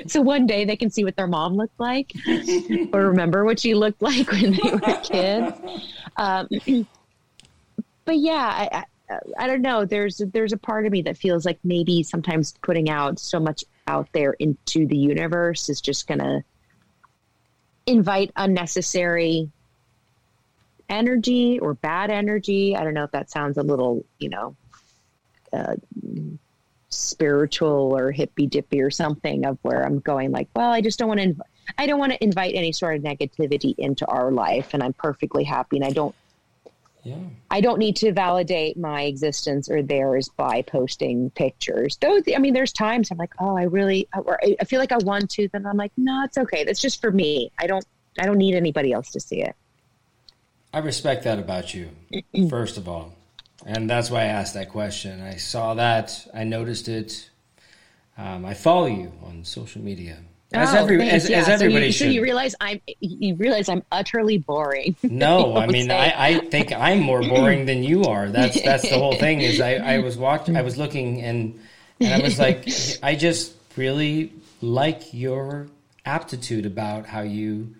[0.06, 2.12] So one day they can see what their mom looked like
[2.92, 5.58] or remember what she looked like when they were kids.
[6.16, 6.48] Um,
[8.04, 9.84] but yeah, I, I, I don't know.
[9.84, 13.64] There's there's a part of me that feels like maybe sometimes putting out so much
[13.88, 16.44] out there into the universe is just gonna
[17.90, 19.50] invite unnecessary
[20.88, 22.76] energy or bad energy.
[22.76, 24.56] I don't know if that sounds a little, you know,
[25.52, 25.76] uh,
[26.88, 31.08] spiritual or hippy dippy or something of where I'm going like, well, I just don't
[31.08, 31.40] want to, inv-
[31.78, 35.44] I don't want to invite any sort of negativity into our life and I'm perfectly
[35.44, 36.14] happy and I don't,
[37.02, 37.16] Yeah.
[37.50, 41.96] I don't need to validate my existence or theirs by posting pictures.
[41.96, 44.92] Those, I mean, there's times I'm like, oh, I really, or I I feel like
[44.92, 46.64] I want to, then I'm like, no, it's okay.
[46.64, 47.50] That's just for me.
[47.58, 47.84] I don't,
[48.18, 49.56] I don't need anybody else to see it.
[50.72, 51.90] I respect that about you,
[52.48, 53.14] first of all.
[53.66, 55.20] And that's why I asked that question.
[55.20, 57.30] I saw that, I noticed it.
[58.16, 60.18] Um, I follow you on social media.
[60.52, 61.24] As, Oh, every, thanks.
[61.24, 64.96] as, Yeah, as so you- everybody so you realize I'm, you realize I'm utterly boring.
[65.04, 65.90] No, I mean.
[65.90, 68.28] I, I think I'm more boring than you are.
[68.28, 69.40] That's that's the whole thing.
[69.42, 71.60] Is I, I was watching, I was looking, and
[72.00, 72.66] and I was like,
[73.02, 75.68] I just really like your
[76.04, 77.74] aptitude about how you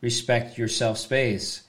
[0.00, 1.62] respect your self space,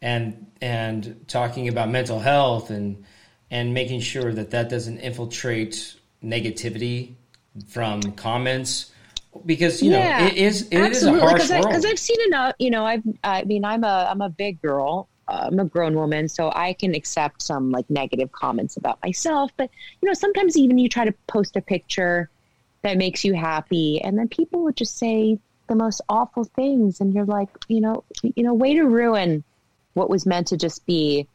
[0.00, 3.04] and and talking about mental health and
[3.50, 7.14] and making sure that that doesn't infiltrate negativity
[7.68, 8.92] from comments
[9.44, 11.66] because you know it is it is a harsh because world.
[11.66, 12.54] because I've seen enough.
[12.58, 15.08] You know, I've I mean, I'm a I'm a big girl.
[15.28, 19.50] Uh, I'm a grown woman, so I can accept some like negative comments about myself.
[19.56, 19.70] But
[20.00, 22.30] you know, sometimes even you try to post a picture
[22.82, 27.12] that makes you happy, and then people would just say the most awful things, and
[27.12, 29.42] you're like, you know, you know, way to ruin
[29.94, 31.26] what was meant to just be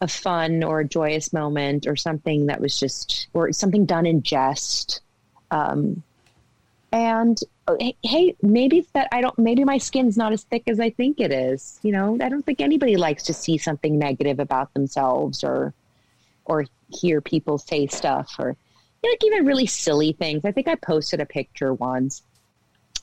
[0.00, 4.22] a fun or a joyous moment or something that was just or something done in
[4.22, 5.00] jest.
[5.50, 6.02] Um,
[6.92, 10.90] and uh, hey- maybe that I don't, maybe my skin's not as thick as I
[10.90, 11.78] think it is.
[11.82, 15.72] You know, I don't think anybody likes to see something negative about themselves or,
[16.44, 18.56] or hear people say stuff or
[19.02, 20.44] you know, like even really silly things.
[20.44, 22.22] I think I posted a picture once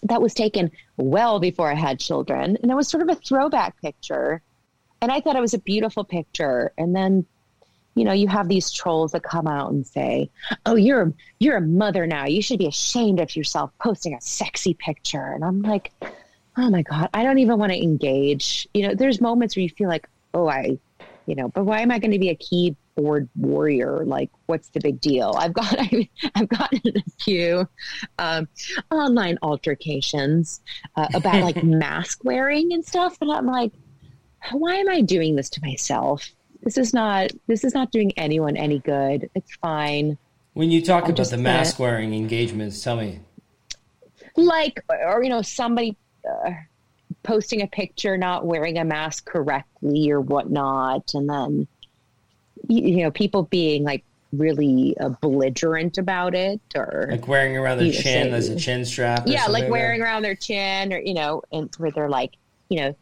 [0.04, 3.82] that was taken well before I had children, and it was sort of a throwback
[3.82, 4.42] picture.
[5.02, 6.72] And I thought it was a beautiful picture.
[6.78, 7.26] And then,
[7.98, 10.30] you know, you have these trolls that come out and say,
[10.66, 12.26] "Oh, you're you're a mother now.
[12.26, 15.92] You should be ashamed of yourself posting a sexy picture." And I'm like,
[16.58, 19.70] "Oh my god, I don't even want to engage." You know, there's moments where you
[19.70, 20.78] feel like, "Oh, I,
[21.26, 24.06] you know, but why am I going to be a keyboard warrior?
[24.06, 25.76] Like, what's the big deal?" I've got
[26.36, 27.68] I've gotten in a few
[28.20, 28.48] um,
[28.92, 30.62] online altercations
[30.96, 33.72] uh, about like mask wearing and stuff, but I'm like,
[34.52, 36.32] "Why am I doing this to myself?"
[36.68, 39.30] This is not this is not doing anyone any good.
[39.36, 40.18] It's fine.
[40.54, 43.22] when you talk I'm about the mask wearing engagements, tell me.
[44.36, 45.96] like or you know somebody
[46.30, 46.52] uh,
[47.24, 51.68] posting a picture not wearing a mask correctly or whatnot and then
[52.68, 54.04] you, you know people being like
[54.34, 58.84] really uh, belligerent about it or Like wearing around their chin say- as a chin
[58.84, 59.26] strap.
[59.26, 62.34] or yeah like wearing around their chin or you know and where they're like
[62.68, 62.96] you know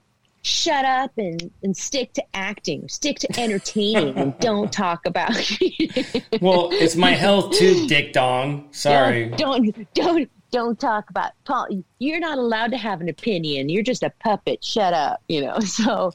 [0.45, 5.31] shut up and and stick to acting stick to entertaining and don't talk about
[6.41, 8.67] Well, it's my health too, Dick Dong.
[8.71, 9.29] Sorry.
[9.29, 11.67] Don't don't don't don't talk about Paul.
[11.99, 13.69] You're not allowed to have an opinion.
[13.69, 14.63] You're just a puppet.
[14.63, 15.21] Shut up.
[15.27, 15.58] You know.
[15.65, 16.13] So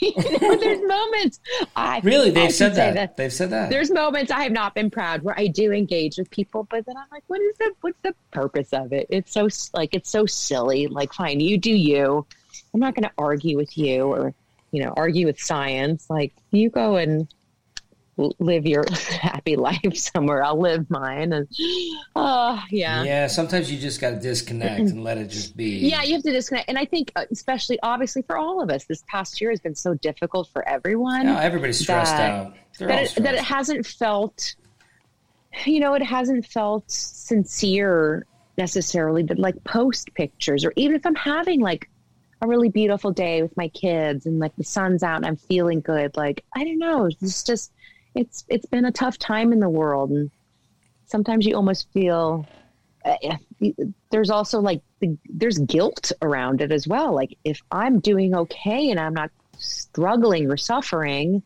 [0.00, 1.40] you know, there's moments
[1.74, 3.16] I Really, they've can said say that.
[3.16, 3.70] They've said that.
[3.70, 6.96] There's moments I have not been proud where I do engage with people, but then
[6.96, 9.06] I'm like, what is the what's the purpose of it?
[9.10, 10.86] It's so like it's so silly.
[10.86, 12.26] Like, fine, you do you.
[12.76, 14.34] I'm not going to argue with you or
[14.70, 16.10] you know argue with science.
[16.10, 17.26] Like, you go and
[18.38, 18.84] live your
[19.20, 20.44] happy life somewhere.
[20.44, 21.48] I'll live mine, and
[22.14, 23.02] oh yeah.
[23.02, 25.78] yeah, sometimes you just got to disconnect and let it just be.
[25.88, 26.68] Yeah, you have to disconnect.
[26.68, 29.74] And I think, uh, especially obviously for all of us, this past year has been
[29.74, 32.54] so difficult for everyone Yeah, everybody's stressed that- out.
[32.78, 33.24] They're that it, stressed.
[33.24, 34.54] that it hasn't felt,
[35.64, 38.26] you know, it hasn't felt sincere
[38.58, 41.88] necessarily to like post pictures or even if I'm having like
[42.42, 45.80] a really beautiful day with my kids and like the sun's out and I'm feeling
[45.80, 47.72] good, like I don't know, it's just
[48.14, 50.30] it's it's been a tough time in the world and
[51.06, 52.46] sometimes you almost feel
[53.04, 53.36] uh,
[54.10, 57.14] there's also like the, there's guilt around it as well.
[57.14, 61.42] Like if I'm doing okay and I'm not struggling or suffering,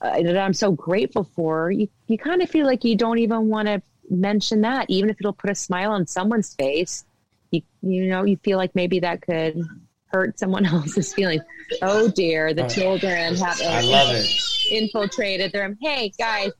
[0.00, 3.48] uh, that I'm so grateful for, you, you kind of feel like you don't even
[3.48, 7.04] want to mention that, even if it'll put a smile on someone's face.
[7.50, 9.62] You you know, you feel like maybe that could
[10.12, 11.42] hurt someone else's feelings.
[11.80, 12.68] Oh dear, the Oh.
[12.68, 14.24] children have I love
[14.70, 15.76] infiltrated their.
[15.80, 16.50] Hey guys,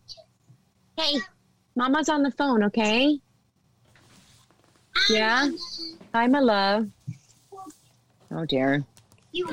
[0.98, 1.18] hey,
[1.76, 2.64] Mama's on the phone.
[2.64, 3.18] Okay.
[5.10, 5.50] Yeah.
[6.14, 6.88] Hi, my love.
[8.30, 8.84] Oh dear.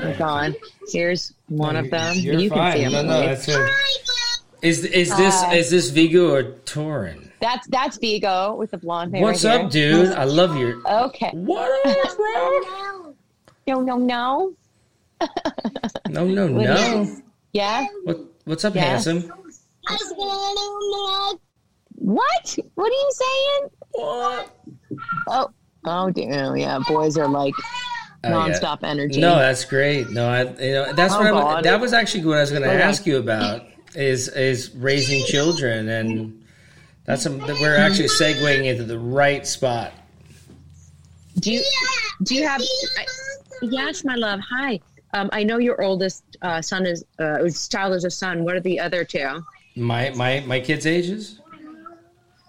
[0.01, 0.55] Oh God.
[0.91, 2.15] Here's one of them.
[2.17, 2.49] You're fine.
[2.49, 2.91] can see him.
[2.91, 3.25] No, no, right?
[3.27, 3.69] that's it.
[4.61, 7.29] Is is this Uh, is this Vigo or Torin?
[7.39, 9.23] That's that's Vigo with the blonde hair.
[9.23, 9.91] What's right up, here.
[10.05, 10.11] dude?
[10.11, 10.81] I love your.
[10.85, 11.29] Okay.
[11.33, 12.98] What up, bro?
[13.69, 14.53] No, no, no.
[16.09, 17.01] No, no, no.
[17.01, 17.21] is-
[17.53, 17.85] Yeah.
[18.03, 18.81] What what's up, Yeah.
[18.85, 19.31] handsome?
[21.95, 22.57] What?
[22.73, 23.69] What are you saying?
[23.91, 24.57] What?
[25.27, 25.49] Oh,
[25.85, 26.55] oh dear.
[26.57, 27.53] Yeah, boys are like
[28.23, 28.31] Oh, yeah.
[28.33, 29.21] nonstop energy.
[29.21, 30.09] No, that's great.
[30.09, 32.63] No, I you know that's Oh, what I, that was actually what I was going
[32.63, 32.79] to Okay.
[32.81, 36.43] Oh, ask you about is is raising children and
[37.05, 39.91] that's a, we're actually segueing into the right spot.
[41.39, 41.63] Do you
[42.23, 42.61] do you have?
[42.61, 43.05] I,
[43.61, 44.39] yes, my love.
[44.49, 44.79] Hi.
[45.13, 48.43] Um, I know your oldest uh, son is uh, child is a son.
[48.43, 49.43] What are the other two?
[49.75, 51.39] My my my kids' ages.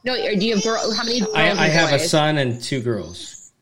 [0.05, 0.95] No, do you have girl?
[0.95, 1.21] How many?
[1.21, 3.53] Girls I, I have a son and two girls.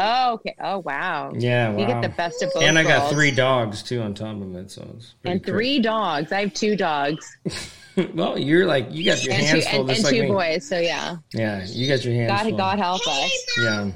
[0.00, 0.54] Oh, okay.
[0.60, 1.32] Oh, wow.
[1.36, 1.80] Yeah, wow.
[1.80, 2.62] You get the best of both.
[2.62, 3.14] and I got worlds.
[3.14, 6.32] three dogs too on top of it, so it's and three dogs.
[6.32, 7.36] I have two dogs
[8.14, 10.28] well, you're like you got your and two hands full, and, and like two me.
[10.28, 10.66] boys.
[10.66, 12.56] So yeah, Yeah, you got your hands God, full.
[12.58, 13.46] God help us.
[13.60, 13.90] Yeah.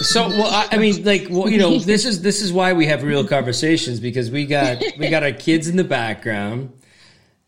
[0.00, 2.86] So well, I, I mean, like, well, you know, this is this is why we
[2.86, 6.72] have real conversations because we got we got our kids in the background,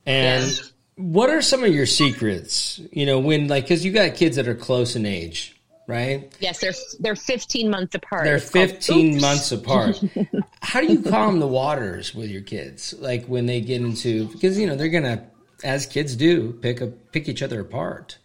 [0.05, 0.53] and Yeah.
[0.97, 2.81] what are some of your secrets?
[2.93, 6.33] You know, when like because you got kids that are close in age, right?
[6.41, 8.25] Yes, they're they're 15 months apart.
[8.25, 10.01] They're It's called- 15 months apart.
[10.61, 12.95] How do you calm the waters with your kids?
[12.99, 15.25] Like when they get into because you know they're gonna,
[15.65, 18.19] as kids do, pick up pick each other apart.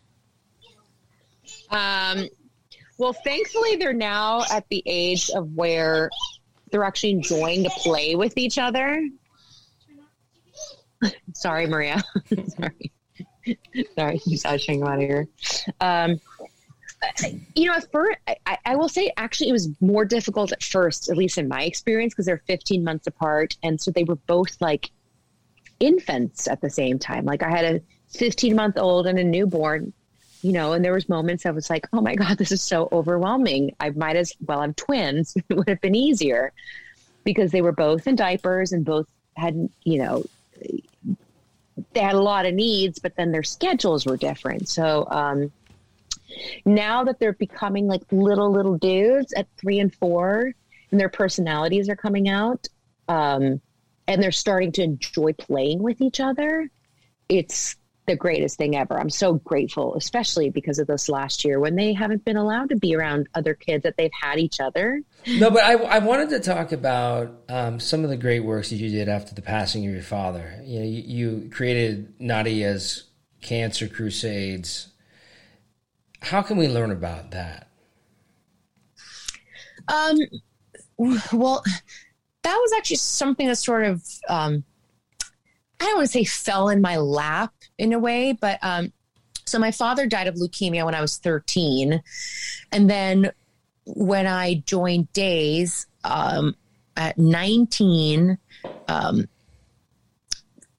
[1.69, 2.27] Um,
[3.01, 6.11] well, thankfully, they're now at the age of where
[6.69, 9.09] they're actually enjoying to play with each other.
[11.33, 12.03] Sorry, Maria.
[12.47, 12.91] Sorry.
[13.97, 15.27] Sorry, she's ushering out of here.
[15.79, 16.21] Um,
[17.55, 21.09] you know, at first, I, I will say actually it was more difficult at first,
[21.09, 23.57] at least in my experience, because they're 15 months apart.
[23.63, 24.91] And so they were both like
[25.79, 27.25] infants at the same time.
[27.25, 29.91] Like I had a 15 month old and a newborn,
[30.41, 32.89] you know, and there was moments I was like, oh my God, this is so
[32.91, 33.75] overwhelming.
[33.79, 35.35] I might as well have twins.
[35.49, 36.51] it would have been easier
[37.23, 40.23] because they were both in diapers and both had, you know,
[41.93, 44.67] they had a lot of needs, but then their schedules were different.
[44.67, 45.51] So, um,
[46.65, 50.53] now that they're becoming like little little dudes at three and four
[50.91, 52.67] and their personalities are coming out
[53.07, 53.61] um,
[54.07, 56.69] and they're starting to enjoy playing with each other
[57.27, 57.75] it's
[58.11, 61.93] the greatest thing ever i'm so grateful especially because of this last year when they
[61.93, 65.63] haven't been allowed to be around other kids that they've had each other No, but
[65.63, 69.07] I, I wanted to talk about um, some of the great works that you did
[69.07, 70.59] after the passing of your father.
[70.63, 73.03] You know, you, you created Nadia's
[73.41, 74.87] Cancer Crusades.
[76.21, 77.67] How can we learn about that?
[79.87, 80.17] Um,
[80.97, 81.63] well,
[82.43, 84.63] that was actually something that sort of, um,
[85.79, 88.93] I don't want to say fell in my lap in a way, but um,
[89.45, 92.01] so my father died of leukemia when I was 13.
[92.71, 93.31] And then
[93.85, 96.55] when I joined Days um,
[96.95, 98.37] at 19,
[98.87, 99.27] um,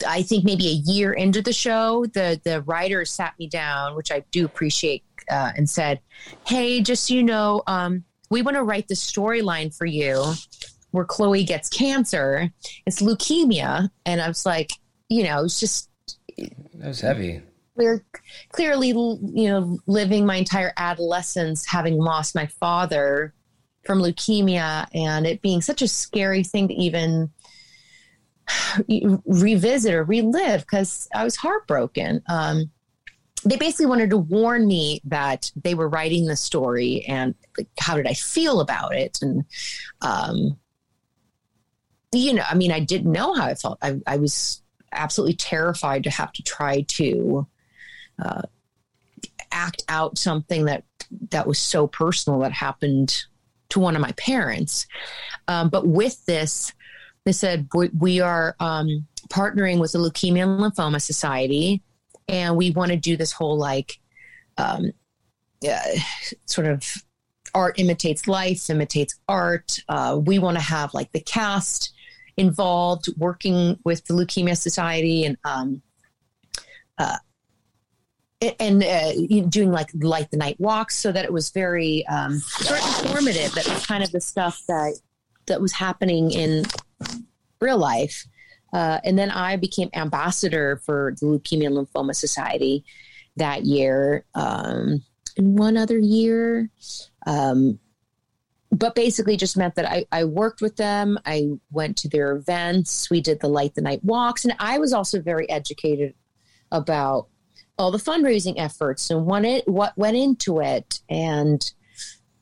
[0.07, 4.11] I think maybe a year into the show, the the writer sat me down, which
[4.11, 6.01] I do appreciate, uh, and said,
[6.45, 10.35] "Hey, just so you know, um, we want to write the storyline for you
[10.91, 12.51] where Chloe gets cancer.
[12.85, 14.73] It's leukemia." And I was like,
[15.09, 15.89] you know, it's just
[16.37, 17.43] That was heavy.
[17.75, 18.05] we're
[18.51, 23.35] clearly, you know, living my entire adolescence having lost my father
[23.85, 27.31] from leukemia and it being such a scary thing to even
[29.27, 32.23] revisit or relive because I was heartbroken.
[32.29, 32.71] Um,
[33.45, 37.97] they basically wanted to warn me that they were writing the story and like, how
[37.97, 39.19] did I feel about it?
[39.21, 39.45] And,
[40.01, 40.59] um,
[42.13, 43.79] you know, I mean, I didn't know how I felt.
[43.83, 44.62] I, I was
[44.93, 47.47] absolutely terrified to have to try to
[48.23, 48.43] uh,
[49.51, 50.85] act out something that
[51.31, 53.25] that was so personal that happened
[53.69, 54.87] to one of my parents.
[55.49, 56.73] Um, but with this,
[57.25, 61.83] they said we, are um, partnering with the Leukemia and Lymphoma Society,
[62.29, 63.99] and we want to do this whole like
[64.59, 64.93] um,
[65.69, 65.99] uh,
[66.47, 66.85] sort of
[67.55, 69.79] art imitates life, imitates art.
[69.89, 71.92] Uh, we want to have like the cast
[72.37, 75.83] involved working with the Leukemia Society and um,
[76.99, 77.19] uh,
[78.59, 79.13] and uh,
[79.49, 83.55] doing like light the night walks so that it was very um, sort of informative.
[83.55, 84.99] That was kind of the stuff that
[85.47, 86.65] that was happening in
[87.61, 88.27] real life.
[88.73, 92.85] Uh, and then i became ambassador for the leukemia and lymphoma society
[93.37, 94.25] that year.
[94.35, 95.05] Um,
[95.37, 96.71] and one other year
[97.27, 97.79] um,
[98.73, 101.19] but basically just meant that I, I worked with them.
[101.27, 103.11] I went to their events.
[103.11, 104.45] We did the light the night walks.
[104.45, 106.15] And i was also very educated
[106.73, 107.29] about
[107.79, 111.01] all the fundraising efforts and what it what went into it.
[111.11, 111.63] And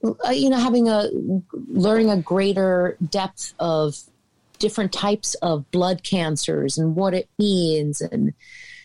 [0.05, 1.09] uh, you know having a
[1.53, 3.97] learning a greater depth of
[4.61, 8.35] different types of blood cancers and what it means and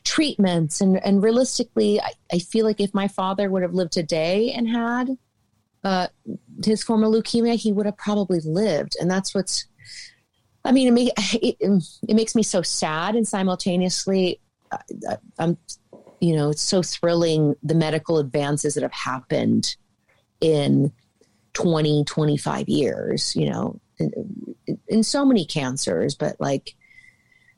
[0.03, 0.81] treatments.
[0.81, 4.67] And and realistically I, I feel like if my father would have lived today and
[4.67, 5.15] had
[5.85, 6.07] uh,
[6.65, 8.97] his form of leukemia he would have probably lived.
[8.99, 9.67] And that's what's
[10.65, 11.57] I mean, it, it,
[12.09, 15.57] it makes me so sad, and simultaneously, I, I'm
[16.19, 19.75] you know, it's so thrilling the medical advances that have happened
[20.41, 20.91] in
[21.53, 24.11] 20, 25 years, you know, in,
[24.87, 26.73] in so many cancers, but like,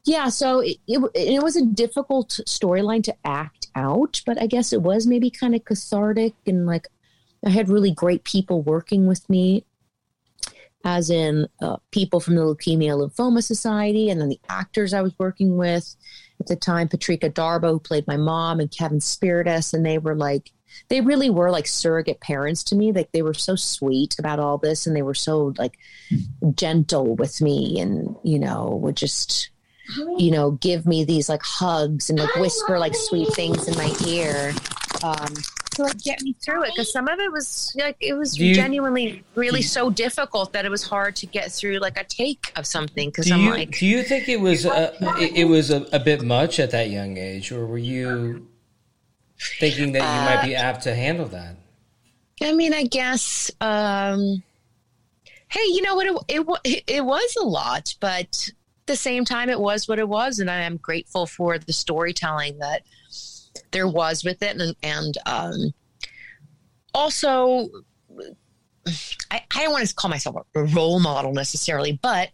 [0.05, 4.73] yeah, so it, it, it was a difficult storyline to act out, but I guess
[4.73, 6.87] it was maybe kind of cathartic and like
[7.45, 9.65] I had really great people working with me,
[10.83, 15.13] as in uh, people from the Leukemia Lymphoma Society, and then the actors I was
[15.17, 15.95] working with
[16.39, 20.15] at the time, Patrika Darbo, who played my mom, and Kevin Spirtas, and they were
[20.15, 20.51] like,
[20.89, 22.91] they really were like surrogate parents to me.
[22.91, 25.77] Like they were so sweet about all this, and they were so like
[26.53, 29.49] gentle with me, and you know, would just
[30.17, 33.93] you know give me these like hugs and like whisper like sweet things in my
[34.07, 34.53] ear.
[35.03, 35.33] Um,
[35.77, 38.53] to like get me through it because some of it was like it was you,
[38.53, 42.65] genuinely really so difficult that it was hard to get through like a take of
[42.65, 45.83] something because I'm you, like do you think it was a, it, it was a,
[45.93, 48.47] a, bit much at that young age or were you
[49.59, 51.55] thinking that you uh, might be uh, apt to handle that?
[52.41, 54.43] I mean I guess um
[55.49, 59.49] hey you know what it, it, it was a lot but at the same time
[59.49, 62.81] it was what it was and I am grateful for the storytelling that
[63.77, 65.71] there was with it, and, and um,
[66.95, 67.69] also,
[69.29, 72.29] I, I don't want to call myself a role model necessarily, but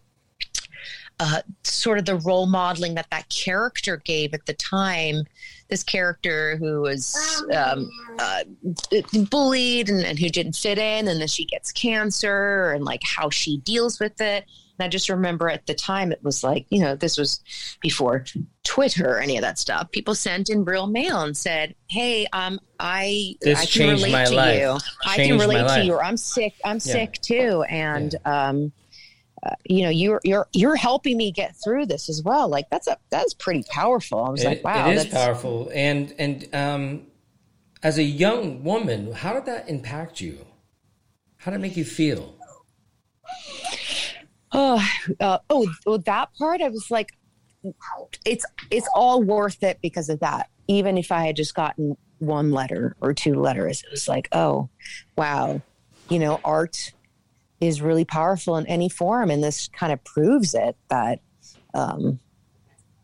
[1.19, 5.25] uh, sort of the role modeling that that character gave at the time.
[5.67, 7.89] This character who was um,
[8.19, 8.43] uh,
[9.29, 13.29] bullied and, and, who didn't fit in, and then she gets cancer, and like how
[13.29, 14.45] she deals with it.
[14.79, 17.41] And I just remember at the time it was like, you know, this was
[17.79, 18.25] before
[18.63, 19.91] Twitter or any of that stuff.
[19.91, 24.35] People sent in real mail and said, "Hey, um, I this I can relate to
[24.35, 24.59] life.
[24.59, 24.67] you.
[24.69, 25.93] Changed I can relate to you.
[25.93, 26.55] Or I'm sick.
[26.65, 26.79] I'm yeah.
[26.79, 28.49] sick too." And yeah.
[28.49, 28.71] um,
[29.45, 32.47] uh, you know, you're you're you're helping me get through this as well.
[32.47, 34.23] Like that's a that's pretty powerful.
[34.23, 35.69] I was it, like, wow, it is powerful.
[35.73, 37.07] And and um,
[37.83, 40.45] as a young woman, how did that impact you?
[41.37, 42.33] How did it make you feel?
[44.53, 44.85] Oh,
[45.19, 47.17] uh, oh, well, that part I was like,
[48.25, 50.49] it's it's all worth it because of that.
[50.67, 54.69] Even if I had just gotten one letter or two letters, it was like, oh,
[55.17, 55.61] wow,
[56.09, 56.93] you know, art
[57.59, 61.19] is really powerful in any form, and this kind of proves it that,
[61.73, 62.19] um,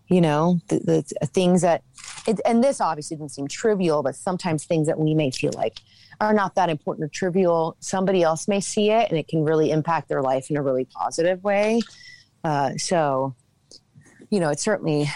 [0.10, 0.80] you know, the,
[1.20, 1.84] the things that,
[2.28, 5.80] it, and this obviously didn't seem trivial, but sometimes things that we may feel like
[6.20, 9.72] are not that important or trivial, somebody else may see it, and it can really
[9.72, 11.82] impact their life in a really positive way.
[12.44, 13.36] Uh, so
[14.30, 15.10] you know, it certainly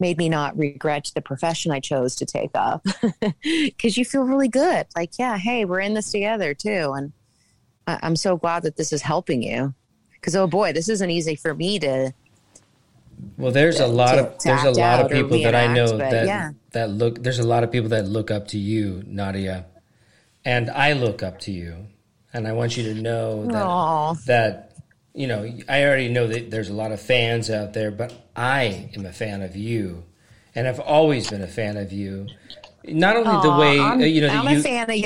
[0.00, 2.84] made me not regret the profession I chose to take up
[3.42, 4.86] because you feel really good.
[4.94, 6.92] Like, yeah, hey, we're in this together too.
[6.96, 7.12] And
[7.86, 9.74] I- am so glad that this is helping you
[10.12, 12.12] because, oh boy, this isn't easy for me to.
[13.38, 16.50] Well, there's a lot of there's a lot of people that I know that yeah.
[16.72, 17.22] that look.
[17.22, 19.64] There's a lot of people that look up to you, Nadia,
[20.46, 21.88] and I look up to you,
[22.32, 24.24] and I want you to know that Aww.
[24.24, 24.76] that
[25.12, 28.90] you know, I already know that there's a lot of fans out there, but I
[28.94, 30.04] am a fan of you,
[30.54, 32.28] and I've always been a fan of you.
[32.84, 35.02] Not only Aww, the way I'm, uh, you know, I'm you, a fan of you.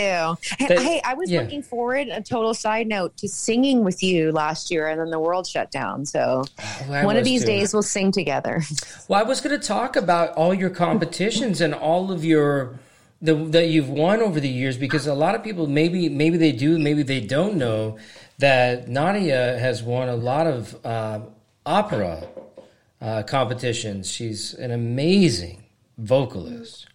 [0.68, 1.40] That, hey, I was yeah.
[1.40, 2.08] looking forward.
[2.08, 5.70] A total side note to singing with you last year, and then the world shut
[5.70, 6.04] down.
[6.04, 6.44] So
[6.86, 7.46] well, one of these too.
[7.46, 8.62] days we'll sing together.
[9.08, 12.78] Well, I was going to talk about all your competitions and all of your
[13.22, 16.52] the, that you've won over the years because a lot of people maybe maybe they
[16.52, 17.98] do maybe they don't know
[18.38, 21.20] that Nadia has won a lot of uh,
[21.66, 22.26] opera
[23.00, 24.10] uh, competitions.
[24.10, 25.64] She's an amazing
[25.98, 26.86] vocalist.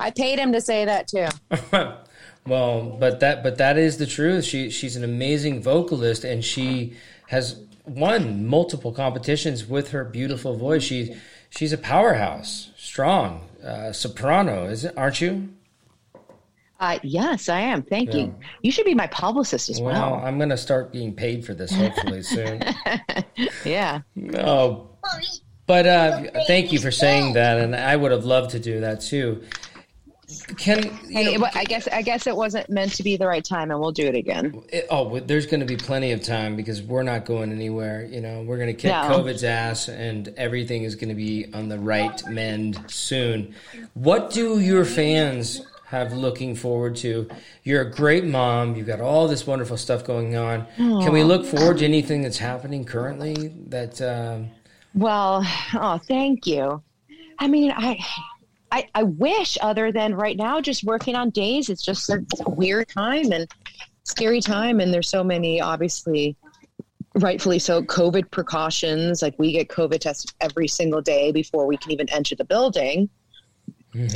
[0.00, 1.28] I paid him to say that too.
[2.46, 4.44] well, but that but that is the truth.
[4.44, 6.96] She she's an amazing vocalist, and she
[7.28, 10.82] has won multiple competitions with her beautiful voice.
[10.82, 11.14] She
[11.50, 13.48] she's a powerhouse, strong.
[13.64, 14.94] Uh, soprano, is it?
[14.96, 15.48] Aren't you?
[16.80, 17.82] Uh, yes, I am.
[17.82, 18.16] Thank Yeah.
[18.22, 18.34] you.
[18.62, 20.14] You should be my publicist as Well, well.
[20.26, 22.62] I'm going to start being paid for this hopefully soon.
[23.64, 24.02] Yeah.
[24.14, 24.90] No,
[25.66, 29.00] but uh, thank you for saying that, and I would have loved to do that
[29.00, 29.42] too.
[30.58, 33.44] Can you Hey, know, I guess I guess it wasn't meant to be the right
[33.44, 34.62] time, and we'll do it again.
[34.70, 38.04] it- oh, there's going to be plenty of time because we're not going anywhere.
[38.04, 39.02] You know, we're going to kick No.
[39.08, 43.54] COVID's ass, and everything is going to be on the right mend soon.
[43.94, 47.28] What do your fans have looking forward to?
[47.62, 48.74] You're a great mom.
[48.76, 50.66] You've got all this wonderful stuff going on.
[50.76, 53.52] Can we look forward to anything that's happening currently?
[53.68, 54.50] That um,
[54.94, 56.82] Well, oh, thank you.
[57.38, 57.98] I mean, I,
[58.74, 61.68] I, I wish other than right now, just working on days.
[61.68, 63.48] It's just a, weird time and
[64.02, 66.36] scary time, and there's so many obviously,
[67.14, 69.22] rightfully so, COVID precautions.
[69.22, 73.08] Like we get COVID tested every single day before we can even enter the building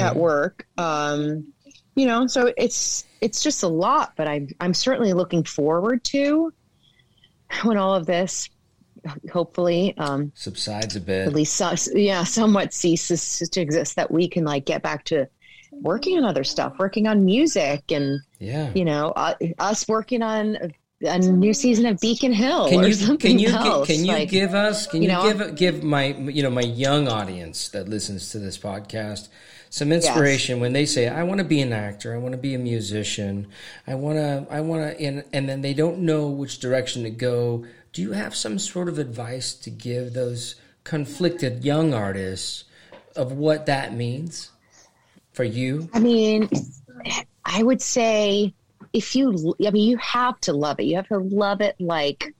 [0.01, 0.67] at work.
[0.77, 1.53] Um,
[1.95, 6.53] you know, so it's it's just a lot, but I'm I'm certainly looking forward to
[7.63, 8.51] when all of this
[9.33, 11.27] hopefully um, subsides a bit.
[11.27, 15.29] at least so, yeah somewhat ceases to exist that we can like get back to
[15.73, 18.71] working on other stuff working on music and Yeah.
[18.75, 20.57] you know uh, us working on
[21.03, 23.87] a, new season of beacon hill Can or you something can you else.
[23.87, 25.23] can you like, give us can you you, know?
[25.33, 29.29] give give my you know my young audience that listens to this podcast
[29.71, 32.55] some inspiration when they say I want to be an actor, I want to be
[32.55, 33.49] a musician,
[33.87, 37.11] I want to I want to and and then they don't know which direction to
[37.11, 37.67] go.
[37.93, 42.65] Do you have some sort of advice to give those conflicted young artists
[43.17, 44.51] of what that means
[45.33, 45.89] for you?
[45.93, 46.49] I mean,
[47.45, 48.55] I would say
[48.93, 50.85] if you, I mean, you have to love it.
[50.85, 52.35] You have to love it like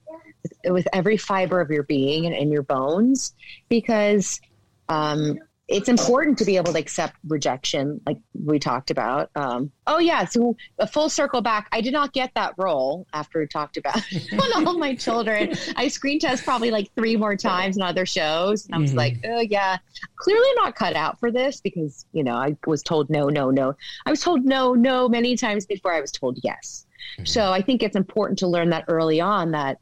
[0.65, 3.35] with every fiber of your being and in your bones
[3.69, 4.41] because
[4.89, 5.39] um,
[5.69, 8.17] it's important to be able to accept rejection, like
[8.47, 9.31] we talked about.
[9.37, 10.25] Um, oh, yeah.
[10.25, 11.69] So a full circle back.
[11.73, 13.97] I did not get that role after we talked about
[14.33, 15.55] on all my children.
[15.77, 18.65] I screen test probably like three more times in other shows.
[18.65, 18.97] And I was Mhm.
[18.97, 19.77] like, oh, yeah,
[20.17, 23.75] clearly not cut out for this because, you know, I was told no, no, no.
[24.07, 26.87] I was told no, no many times before I was told yes.
[27.25, 29.79] So I think it's important to learn that early on that,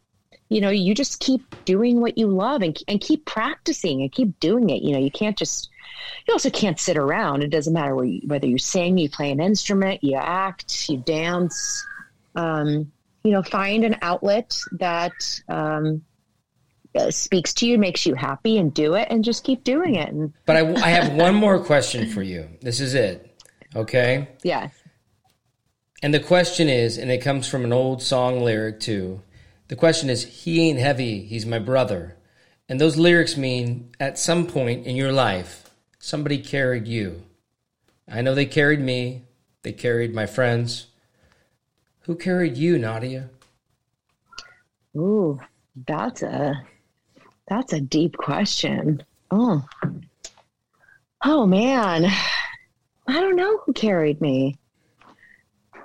[0.49, 4.39] you know, you just keep doing what you love and, and keep practicing and keep
[4.41, 4.83] doing it.
[4.83, 5.69] You know, you can't just,
[6.27, 7.43] you also can't sit around.
[7.43, 11.87] It doesn't matter you, whether you sing, you play an instrument, you act, you dance.
[12.35, 12.93] Um,
[13.25, 15.13] you know, find an outlet that
[15.49, 16.03] um,
[16.95, 20.09] uh, speaks to you, makes you happy, and do it, and just keep doing it.
[20.09, 22.49] And But I, I have one more question for you.
[22.63, 23.43] This is it.
[23.75, 24.29] Okay?
[24.43, 24.69] yeah,
[26.03, 29.23] And the question is, and it comes from an old song lyric too.
[29.69, 32.17] The question is, he ain't heavy, he's my brother.
[32.69, 35.66] And those lyrics mean at some point in your life,
[36.07, 37.21] somebody carried you.
[38.09, 39.25] I know they carried me,
[39.63, 40.87] they carried my friends.
[42.03, 43.29] Who carried you, Nadia?
[44.97, 45.41] Ooh,
[45.89, 46.63] that's a
[47.49, 49.03] that's a deep question.
[49.33, 49.65] Oh,
[51.25, 52.05] oh man,
[53.09, 54.57] I don't know who carried me.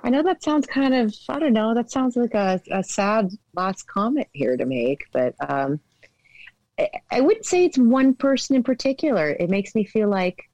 [0.04, 1.74] I know that sounds kind of I don't know.
[1.74, 5.80] That sounds like a, a sad last comment here to make, but um,
[6.82, 9.30] I, I wouldn't say it's one person in particular.
[9.30, 10.48] It makes me feel like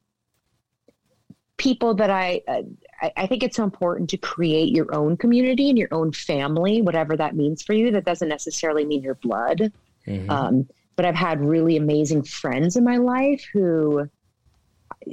[1.57, 2.63] people that I, uh,
[3.03, 6.83] I I think it's so important to create your own community and your own family,
[6.83, 7.91] whatever that means for you.
[7.91, 9.73] That doesn't necessarily mean your blood.
[10.07, 10.31] Mhm.
[10.31, 14.09] Um, but I've had really amazing friends in my life who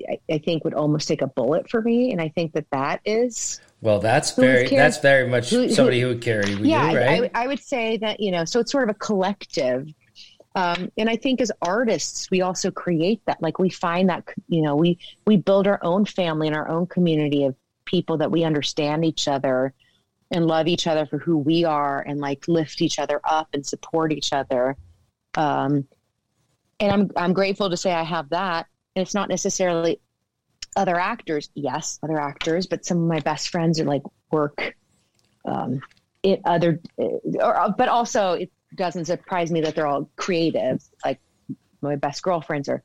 [0.09, 3.01] I, I think would almost take a bullet for me, and I think that that
[3.05, 6.85] is well, that's very that's very much who- somebody who would carry you, yeah.
[6.85, 7.31] I- right?
[7.35, 9.87] I, I would say that you know, so it's sort of a collective.
[10.55, 13.41] Um, and I think as artists, we also create that.
[13.41, 14.97] Like we find that you know, we
[15.27, 19.27] we build our own family and our own community of people that we understand each
[19.27, 19.73] other
[20.31, 23.65] and love each other for who we are, and like lift each other up and
[23.65, 24.77] support each other.
[25.35, 25.87] Um,
[26.79, 28.67] and I'm I'm grateful to say I have that.
[28.95, 29.99] And it's not necessarily
[30.77, 31.49] other actors.
[31.53, 34.75] Yes, other actors, but some of my best friends are like work
[35.45, 35.81] um,
[36.23, 38.37] it other, or, but also
[38.75, 40.83] doesn't surprise me that they're all creative.
[41.03, 41.19] Like
[41.81, 42.83] my best girlfriends are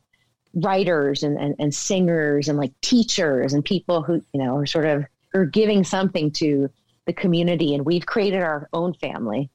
[0.55, 4.87] writers and, and, and singers and like teachers and people who you know are sort
[4.87, 6.69] of are giving something to
[7.07, 9.51] the community, and we've created our own family.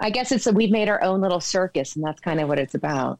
[0.00, 2.58] I guess it's that we've made our own little circus, and that's kind of what
[2.58, 3.18] it's about.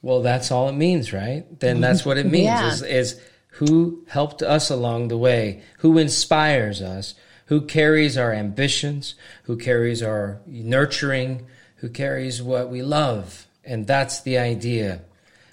[0.00, 1.44] Well, that's all it means, right?
[1.60, 2.68] Then that's what it means Yeah.
[2.68, 7.14] is, is who helped us along the way, who inspires us,
[7.46, 13.46] who carries our ambitions, who carries our nurturing, who carries what we love.
[13.64, 15.02] And that's the idea.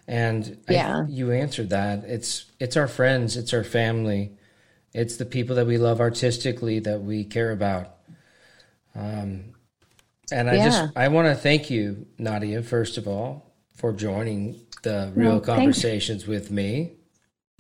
[0.08, 1.06] And Yeah.
[1.08, 2.04] I, you answered that.
[2.06, 4.32] It's it's our friends, it's our family,
[4.94, 7.96] it's the people that we love artistically that we care about.
[8.96, 9.54] Um,
[10.32, 10.64] and I Yeah.
[10.66, 15.40] just I want to thank you, Nadia, first of all, for joining the Real Well,
[15.40, 15.46] thanks.
[15.46, 16.94] Conversations with me.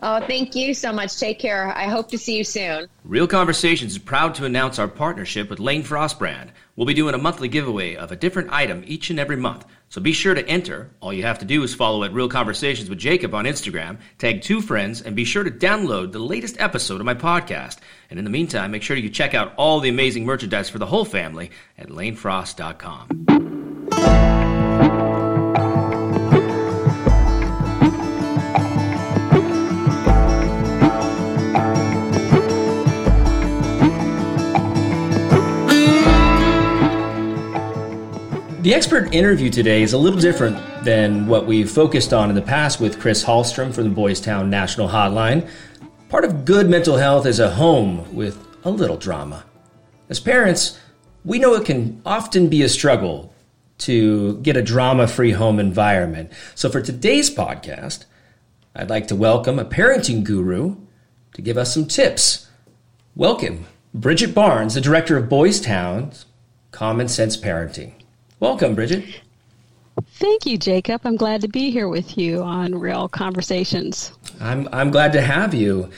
[0.06, 1.18] Oh, thank you so much.
[1.18, 1.72] Take care.
[1.78, 2.89] I hope to see you soon.
[3.06, 6.51] Real Conversations is proud to announce our partnership with Lane Frost Brand.
[6.76, 9.66] We'll be doing a monthly giveaway of a different item each and every month.
[9.88, 10.89] So be sure to enter.
[10.99, 14.41] All you have to do is follow at Real Conversations with Jacob on Instagram, tag
[14.41, 17.78] two friends, and be sure to download the latest episode of my podcast.
[18.10, 20.88] And in the meantime, make sure you check out all the amazing merchandise for the
[20.88, 23.08] whole family at lanefrost.com.
[38.64, 42.41] The expert interview today is a little different than what we've focused on in the
[42.41, 45.49] past with Chris Hallstrom from the Boys Town National Hotline.
[46.07, 49.43] Part of good mental health is a home with a little drama.
[50.07, 50.80] As parents,
[51.26, 53.34] we know it can often be a struggle
[53.80, 56.32] to get a drama free home environment.
[56.55, 58.05] So for today's podcast,
[58.74, 60.78] I'd like to welcome a parenting guru
[61.34, 62.47] to give us some tips.
[63.14, 66.28] Welcome, Bridget Barnes, the director of Boys Town's
[66.72, 67.95] Common Sense Parenting.
[68.44, 69.06] Welcome, Bridget.
[70.16, 71.00] Thank you, Jacob.
[71.06, 74.12] I'm glad to be here with you on Real Conversations.
[74.41, 75.89] I'm I'm glad to have you.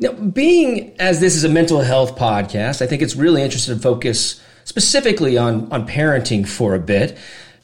[0.00, 3.80] Now, being as this is a mental health podcast, I think it's really interesting to
[3.80, 7.16] focus specifically on on parenting for a bit,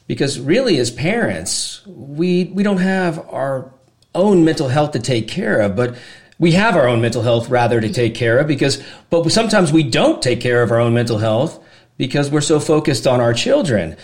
[0.07, 3.73] because really, as parents, we we don't have our
[4.15, 5.97] own mental health to take care of, but
[6.39, 9.83] we have our own mental health rather to take care of because but sometimes we
[9.83, 11.62] don't take care of our own mental health
[11.97, 13.95] because we're so focused on our children.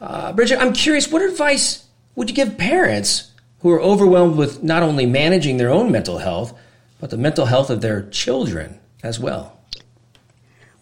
[0.00, 4.82] Uh, Bridget, I'm curious, what advice would you give parents who are overwhelmed with not
[4.82, 6.56] only managing their own mental health,
[7.00, 9.58] but the mental health of their children as well?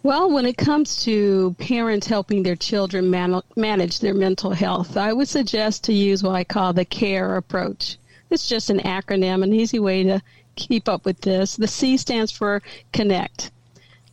[0.02, 5.12] Well, when it comes to parents helping their children man- manage their mental health, I
[5.12, 7.98] would suggest to use what I call the CARE approach.
[8.30, 10.22] It's just an acronym, an easy way to
[10.54, 11.56] keep up with this.
[11.56, 12.62] The C stands for
[12.92, 13.50] connect.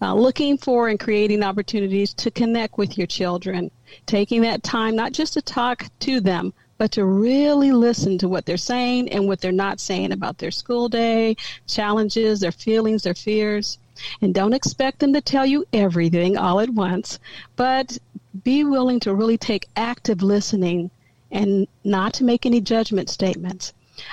[0.04, 3.72] Uh, looking for and creating opportunities to connect with your children,
[4.06, 8.46] taking that time not just to talk to them, but to really listen to what
[8.46, 11.38] they're saying and what they're not saying about their school day,
[11.68, 13.78] challenges, their feelings, their fears.
[14.22, 17.18] And don't expect them to tell you everything all at once,
[17.56, 17.98] but
[18.44, 20.92] be willing to really take active listening
[21.32, 23.72] and not to make any judgment statements.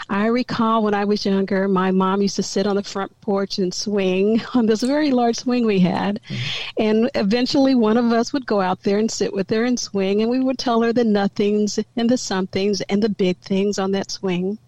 [0.09, 3.59] I recall when I was younger, my mom used to sit on the front porch
[3.59, 6.21] and swing on this very large swing we had.
[6.29, 6.83] Mm-hmm.
[6.83, 10.23] And eventually one of us would go out there and sit with her and swing,
[10.23, 13.93] and we would tell her the nothings and the somethings and the big things on
[13.93, 14.59] that swing.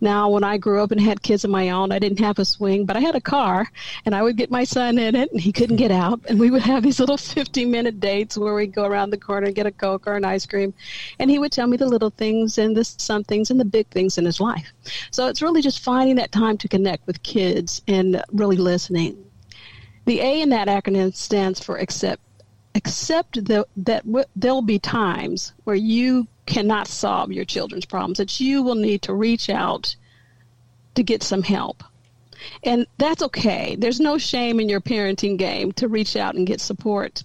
[0.00, 2.44] Now, when I grew up and had kids of my own, I didn't have a
[2.44, 3.70] swing, but I had a car,
[4.04, 6.20] and I would get my son in it, and he couldn't get out.
[6.28, 9.46] And we would have these little 50 minute dates where we'd go around the corner
[9.46, 10.72] and get a Coke or an ice cream.
[11.18, 14.18] And he would tell me the little things and the somethings and the big things
[14.18, 14.53] in his life.
[15.10, 19.16] So it's really just finding that time to connect with kids and really listening.
[20.04, 22.20] The A in that acronym stands for accept.
[22.74, 28.40] Accept the, that w- there'll be times where you cannot solve your children's problems, that
[28.40, 29.94] you will need to reach out
[30.96, 31.84] to get some help.
[32.62, 33.76] And that's okay.
[33.76, 37.24] There's no shame in your parenting game to reach out and get support.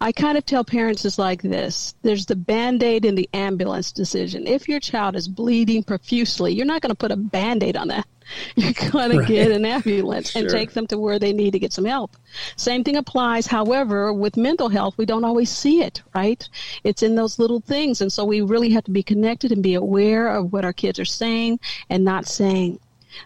[0.00, 3.92] I kind of tell parents it's like this there's the band aid and the ambulance
[3.92, 4.46] decision.
[4.46, 7.88] If your child is bleeding profusely, you're not going to put a band aid on
[7.88, 8.06] that.
[8.56, 11.72] You're going to get an ambulance and take them to where they need to get
[11.72, 12.16] some help.
[12.56, 16.48] Same thing applies, however, with mental health, we don't always see it, right?
[16.82, 18.00] It's in those little things.
[18.00, 20.98] And so we really have to be connected and be aware of what our kids
[20.98, 22.80] are saying and not saying.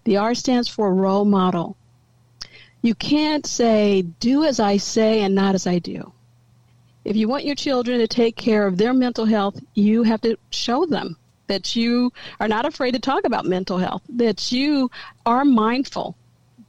[0.05, 1.77] The R stands for role model.
[2.83, 6.13] You can't say, do as I say and not as I do.
[7.05, 10.37] If you want your children to take care of their mental health, you have to
[10.51, 11.17] show them
[11.47, 14.91] that you are not afraid to talk about mental health, that you
[15.27, 16.17] are mindful,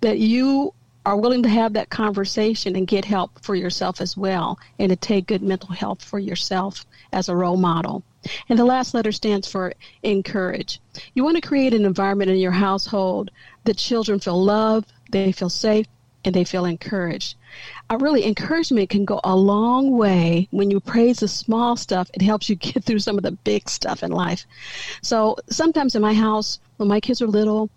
[0.02, 0.74] that you
[1.06, 4.96] are willing to have that conversation and get help for yourself as well, and to
[4.96, 8.04] take good mental health for yourself as a role model.
[8.50, 10.80] And the last letter stands for encourage.
[11.14, 13.32] You want to create an environment in your household
[13.64, 15.88] that children feel loved, they feel safe,
[16.24, 17.36] and they feel encouraged.
[17.90, 20.48] Uh, really, encouragement can go a long way.
[20.52, 23.70] When you praise the small stuff, it helps you get through some of the big
[23.70, 24.46] stuff in life.
[25.02, 27.70] So sometimes in my house, when my kids are little,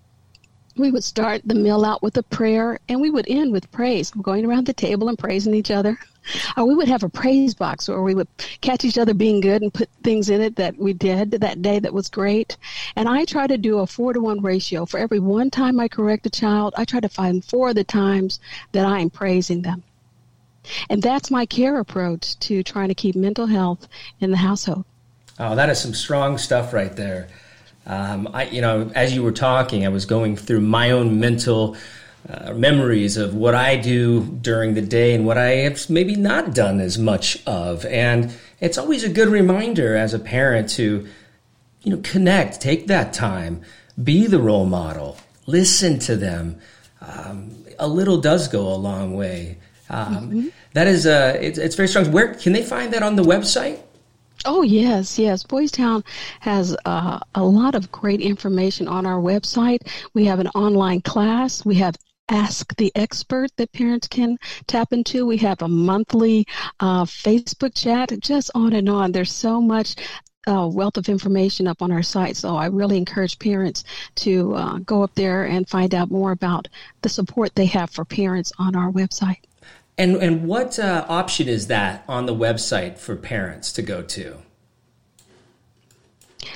[0.77, 4.11] we would start the meal out with a prayer and we would end with praise,
[4.11, 5.99] going around the table and praising each other.
[6.57, 8.29] Or we would have a praise box where we would
[8.61, 11.79] catch each other being good and put things in it that we did that day
[11.79, 12.57] that was great.
[12.97, 14.87] And I try to do a four to one ratio.
[14.87, 17.85] For every one time I correct a child, I try to find four of the
[17.85, 18.41] times
[18.73, 19.83] that I am praising them.
[20.89, 23.87] And that's my care approach to trying to keep mental health
[24.21, 24.85] in the household.
[25.39, 27.29] Oh, that is some strong stuff right there.
[27.87, 31.77] Um, I, you know, as you were talking, I was going through my own mental
[32.29, 36.55] uh, memories of what I do during the day and what I have maybe not
[36.55, 37.85] done as much of.
[37.85, 41.07] And it's always a good reminder as a parent to,
[41.83, 43.63] you know, connect, take that time,
[44.03, 46.59] be the role model, listen to them.
[47.01, 49.59] Um, a little does go a long way.
[49.91, 50.49] Um, mm-hmm.
[50.73, 52.11] that is, uh, it's, it's very strong.
[52.11, 53.81] Where can they find that on the website?
[54.47, 55.43] Oh, yes, yes.
[55.43, 56.05] Boys Town
[56.41, 59.87] has uh, a lot of great information on our website.
[60.13, 61.65] We have an online class.
[61.65, 61.97] We have
[62.29, 65.27] Ask the Expert that parents can tap into.
[65.27, 66.47] We have a monthly
[66.81, 69.13] uh, Facebook chat, just on and on.
[69.13, 69.97] There's so much
[70.47, 72.37] uh, wealth of information up on our site.
[72.37, 73.85] So I really encourage parents
[74.17, 76.69] to uh, go up there and find out more about
[77.03, 79.41] the support they have for parents on our website.
[79.97, 84.39] And and what uh, option is that on the website for parents to go to?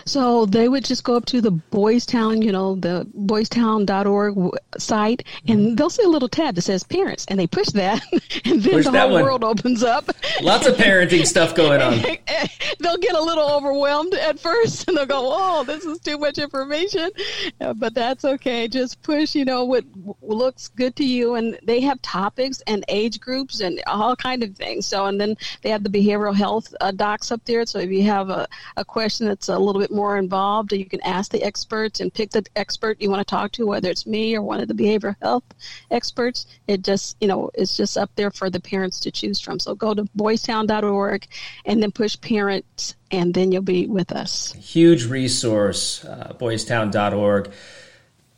[0.04, 5.24] So they would just go up to the Boys Town, you know, the boystown.org site,
[5.46, 5.74] and mm-hmm.
[5.74, 8.02] they'll see a little tab that says parents, and they push that,
[8.44, 9.22] and then push the whole one.
[9.22, 10.10] world opens up.
[10.40, 11.98] Lots of parenting stuff going on.
[12.78, 16.38] they'll get a little overwhelmed at first, and they'll go, "Oh, this is too much
[16.38, 17.10] information,"
[17.58, 18.68] but that's okay.
[18.68, 19.84] Just push, you know, what
[20.22, 24.56] looks good to you, and they have topics and age groups and all kind of
[24.56, 24.86] things.
[24.86, 27.66] So, and then they have the behavioral health uh, docs up there.
[27.66, 31.00] So if you have a, a question that's a little bit more involved, you can
[31.02, 34.36] ask the experts and pick the expert you want to talk to, whether it's me
[34.36, 35.44] or one of the behavioral health
[35.90, 36.46] experts.
[36.66, 39.58] It just, you know, it's just up there for the parents to choose from.
[39.58, 41.26] So go to boystown.org
[41.64, 44.52] and then push parents, and then you'll be with us.
[44.52, 47.50] Huge resource, uh, boystown.org.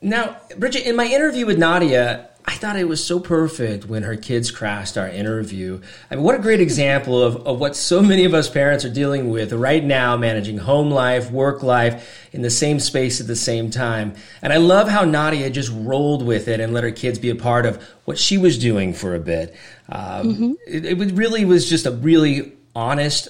[0.03, 4.16] Now, Bridget, in my interview with Nadia, I thought it was so perfect when her
[4.16, 5.80] kids crashed our interview.
[6.11, 8.93] I mean, what a great example of, of what so many of us parents are
[8.93, 13.36] dealing with right now, managing home life, work life in the same space at the
[13.36, 14.14] same time.
[14.43, 17.36] And I love how Nadia just rolled with it and let her kids be a
[17.36, 19.55] part of what she was doing for a bit.
[19.88, 20.53] Um, mm-hmm.
[20.66, 23.28] it, it really was just a really honest,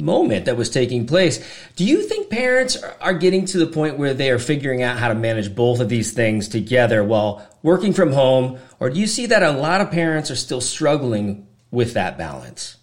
[0.00, 1.44] moment that was taking place.
[1.76, 5.08] Do you think parents are getting to the point where they are figuring out how
[5.08, 8.58] to manage both of these things together while working from home?
[8.80, 12.76] Or do you see that a lot of parents are still struggling with that balance?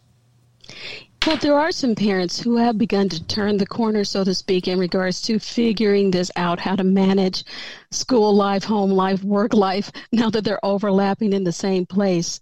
[1.27, 4.67] Well, there are some parents who have begun to turn the corner, so to speak,
[4.67, 7.43] in regards to figuring this out how to manage
[7.91, 12.39] school life, home life, work life, now that they're overlapping in the same place.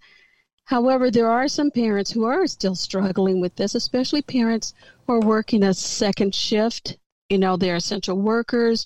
[0.70, 4.76] However, there are some parents who are still struggling with this, especially parents
[5.08, 6.96] who are working a second shift.
[7.28, 8.86] You know, they're essential workers.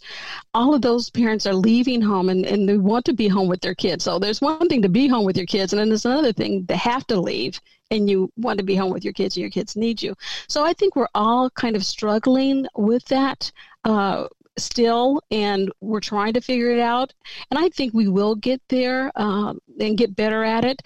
[0.54, 3.60] All of those parents are leaving home and, and they want to be home with
[3.60, 4.06] their kids.
[4.06, 6.66] So there's one thing to be home with your kids, and then there's another thing
[6.68, 7.60] to have to leave
[7.92, 10.16] and you want to be home with your kids and your kids need you.
[10.48, 13.52] So I think we're all kind of struggling with that.
[13.84, 17.12] Uh, still and we're trying to figure it out
[17.50, 20.80] and i think we will get there um, and get better at it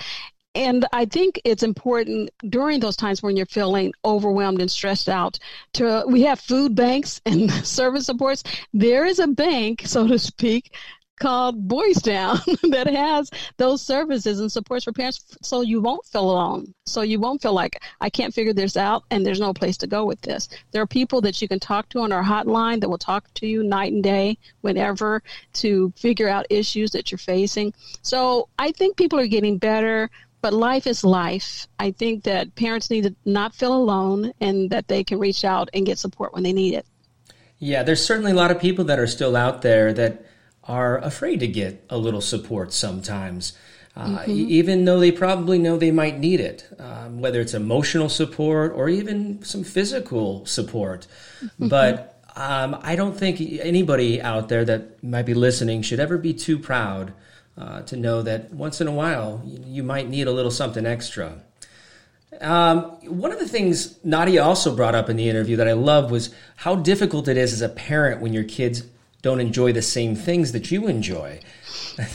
[0.58, 5.38] and I think it's important during those times when you're feeling overwhelmed and stressed out
[5.74, 8.43] to we have food banks and service supports.
[8.74, 10.74] There is a bank, so to speak,
[11.20, 12.39] called Boys Town
[12.70, 16.74] that has those services and supports for parents so you won't feel alone.
[16.86, 19.88] So you won't feel like I can't figure this out and there's no place to
[19.88, 20.47] go with this.
[20.72, 23.47] There are people that you can talk to on our hotline that will talk to
[23.47, 27.74] you night and day whenever to figure out issues that you're facing.
[28.01, 30.10] So I think people are getting better
[30.42, 31.68] but life is life.
[31.80, 35.70] I think that parents need to not feel alone and that they can reach out
[35.74, 36.86] and get support when they need it.
[37.60, 40.26] Yeah, there's certainly a lot of people that are still out there that
[40.64, 43.54] are afraid to get a little support sometimes.
[43.96, 44.32] Uh, mm-hmm.
[44.32, 48.90] even though they probably know they might need it, um, whether it's emotional support or
[48.90, 51.08] even some physical support.
[51.44, 51.68] Mm-hmm.
[51.68, 56.32] But um, I don't think anybody out there that might be listening should ever be
[56.36, 57.12] too proud
[57.58, 61.41] uh, to know that once in a while you might need a little something extra.
[62.39, 66.12] Um, one of the things Nadia also brought up in the interview that I love
[66.12, 68.84] was how difficult it is as a parent when your kids
[69.22, 71.39] don't enjoy the same things that you enjoy.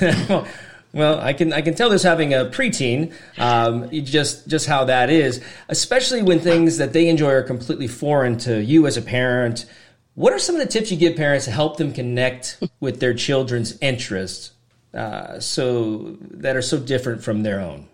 [0.92, 5.10] well, I can I can tell this having a preteen, um, just just how that
[5.10, 9.66] is, especially when things that they enjoy are completely foreign to you as a parent.
[10.14, 13.14] What are some of the tips you give parents to help them connect with their
[13.14, 14.52] children's interests
[14.94, 17.88] uh, so that are so different from their own?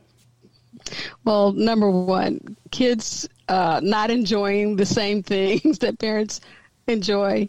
[1.24, 6.40] Well, number one, kids uh, not enjoying the same things that parents
[6.86, 7.49] enjoy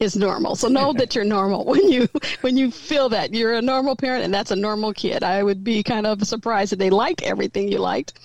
[0.00, 0.54] is normal.
[0.54, 2.08] So know that you're normal when you
[2.40, 5.22] when you feel that you're a normal parent and that's a normal kid.
[5.22, 8.18] I would be kind of surprised if they liked everything you liked.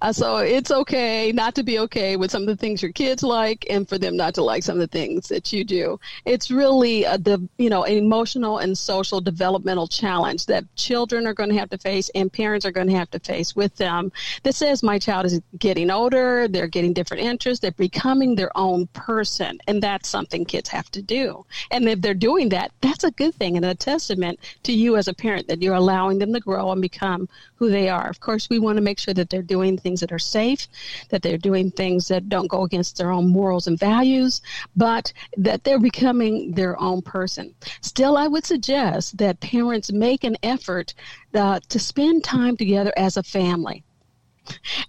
[0.00, 3.22] Uh, so it's okay not to be okay with some of the things your kids
[3.22, 5.98] like and for them not to like some of the things that you do.
[6.24, 7.18] It's really a
[7.58, 11.78] you know an emotional and social developmental challenge that children are going to have to
[11.78, 14.10] face and parents are going to have to face with them.
[14.42, 18.88] That says my child is getting older, they're getting different interests, they're becoming their own
[18.88, 21.44] person, and that's something kids have to do do.
[21.70, 25.08] And if they're doing that, that's a good thing and a testament to you as
[25.08, 28.08] a parent that you're allowing them to grow and become who they are.
[28.08, 30.66] Of course, we want to make sure that they're doing things that are safe,
[31.10, 34.40] that they're doing things that don't go against their own morals and values,
[34.76, 37.54] but that they're becoming their own person.
[37.80, 40.94] Still, I would suggest that parents make an effort
[41.34, 43.84] uh, to spend time together as a family.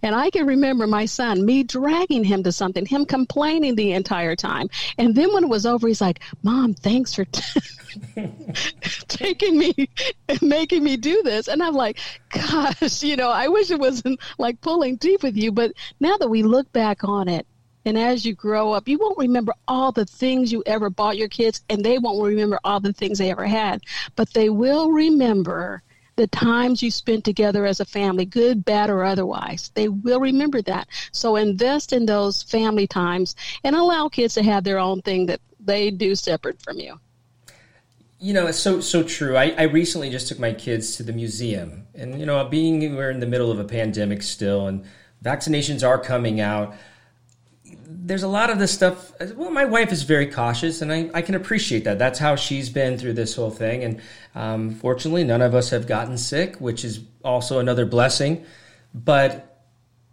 [0.01, 4.35] And I can remember my son, me dragging him to something, him complaining the entire
[4.35, 4.69] time.
[4.97, 7.61] And then when it was over, he's like, Mom, thanks for t-
[9.07, 9.89] taking me
[10.27, 11.47] and making me do this.
[11.47, 11.99] And I'm like,
[12.29, 15.51] Gosh, you know, I wish it wasn't like pulling teeth with you.
[15.51, 17.47] But now that we look back on it,
[17.85, 21.27] and as you grow up, you won't remember all the things you ever bought your
[21.27, 23.81] kids, and they won't remember all the things they ever had.
[24.15, 25.83] But they will remember
[26.15, 29.71] the times you spent together as a family, good, bad, or otherwise.
[29.73, 30.87] They will remember that.
[31.11, 35.41] So invest in those family times and allow kids to have their own thing that
[35.59, 36.99] they do separate from you.
[38.19, 39.35] You know, it's so so true.
[39.35, 43.11] I, I recently just took my kids to the museum, and you know, being we're
[43.11, 44.85] in the middle of a pandemic still, and
[45.21, 46.73] vaccinations are coming out
[48.05, 49.13] there's a lot of this stuff.
[49.35, 51.97] Well, my wife is very cautious, and I, I can appreciate that.
[51.97, 53.83] That's how she's been through this whole thing.
[53.83, 54.01] And
[54.35, 58.45] um, fortunately, none of us have gotten sick, which is also another blessing.
[58.93, 59.65] But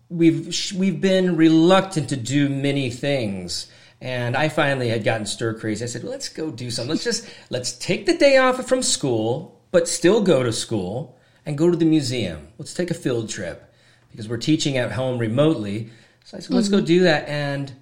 [0.09, 3.70] we've we've been reluctant to do many things.
[4.01, 5.84] And I finally had gotten stir crazy.
[5.84, 6.91] I said, well, "Let's go do something.
[6.91, 11.59] Let's just let's take the day off from school, but still go to school and
[11.59, 12.49] go to the museum.
[12.57, 13.74] Let's take a field trip
[14.12, 15.91] because we're teaching at home remotely."
[16.24, 16.76] So I said, let's mm-hmm.
[16.76, 17.28] go do that.
[17.28, 17.72] And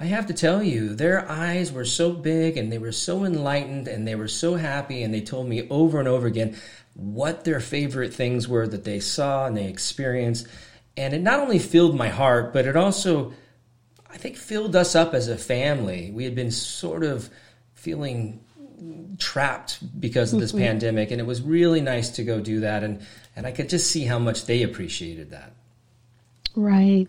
[0.00, 3.88] I have to tell you, their eyes were so big and they were so enlightened
[3.88, 5.02] and they were so happy.
[5.02, 6.56] And they told me over and over again
[6.94, 10.46] what their favorite things were that they saw and they experienced.
[10.96, 13.32] And it not only filled my heart, but it also,
[14.08, 16.12] I think, filled us up as a family.
[16.12, 17.28] We had been sort of
[17.74, 18.44] feeling
[19.18, 20.60] trapped because of this mm-hmm.
[20.60, 23.90] pandemic and it was really nice to go do that and and I could just
[23.90, 25.52] see how much they appreciated that.
[26.54, 27.08] Right.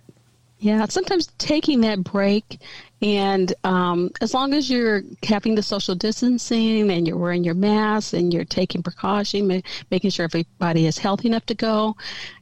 [0.62, 2.60] Yeah, sometimes taking that break,
[3.02, 8.12] and um, as long as you're having the social distancing and you're wearing your mask
[8.14, 11.96] and you're taking precaution, making sure everybody is healthy enough to go,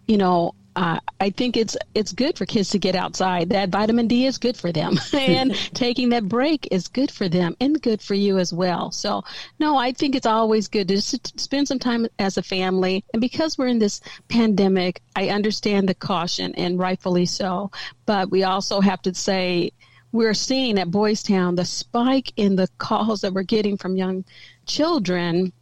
[0.07, 3.49] you know, uh, I think it's it's good for kids to get outside.
[3.49, 7.57] That vitamin D is good for them, and taking that break is good for them
[7.59, 8.91] and good for you as well.
[8.91, 9.23] So,
[9.59, 13.03] no, I think it's always good to just spend some time as a family.
[13.11, 17.71] And because we're in this pandemic, I understand the caution, and rightfully so.
[18.05, 19.71] But we also have to say
[20.11, 24.25] we're seeing at Boys Town the spike in the calls that we're getting from young
[24.67, 25.53] children,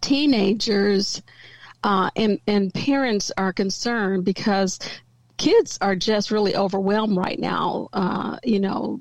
[0.00, 1.20] teenagers
[1.86, 4.78] uh, and and parents are concerned because
[5.36, 7.88] kids are just really overwhelmed right now.
[7.92, 8.98] Uh, you know,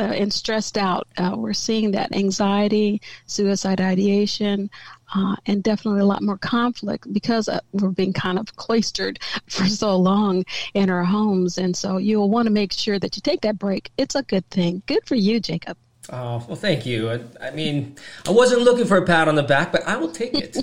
[0.00, 1.06] uh, and stressed out.
[1.16, 4.68] Uh, we're seeing that anxiety, suicide ideation,
[5.14, 9.66] uh, and definitely a lot more conflict because uh, we're being kind of cloistered for
[9.66, 11.58] so long in our homes.
[11.58, 13.92] And so you'll want to make sure that you take that break.
[13.96, 14.82] It's a good thing.
[14.86, 15.76] Good for you, Jacob.
[16.10, 17.10] Oh, well, thank you.
[17.10, 17.96] I, I, mean,
[18.26, 20.58] I wasn't looking for a pat on the back, but I will take it.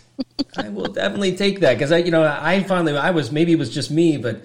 [0.56, 3.58] I will definitely take that because I, you know, I finally, I was, maybe it
[3.58, 4.42] was just me, but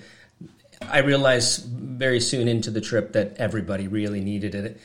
[0.81, 4.81] I realized very soon into the trip that everybody really needed it.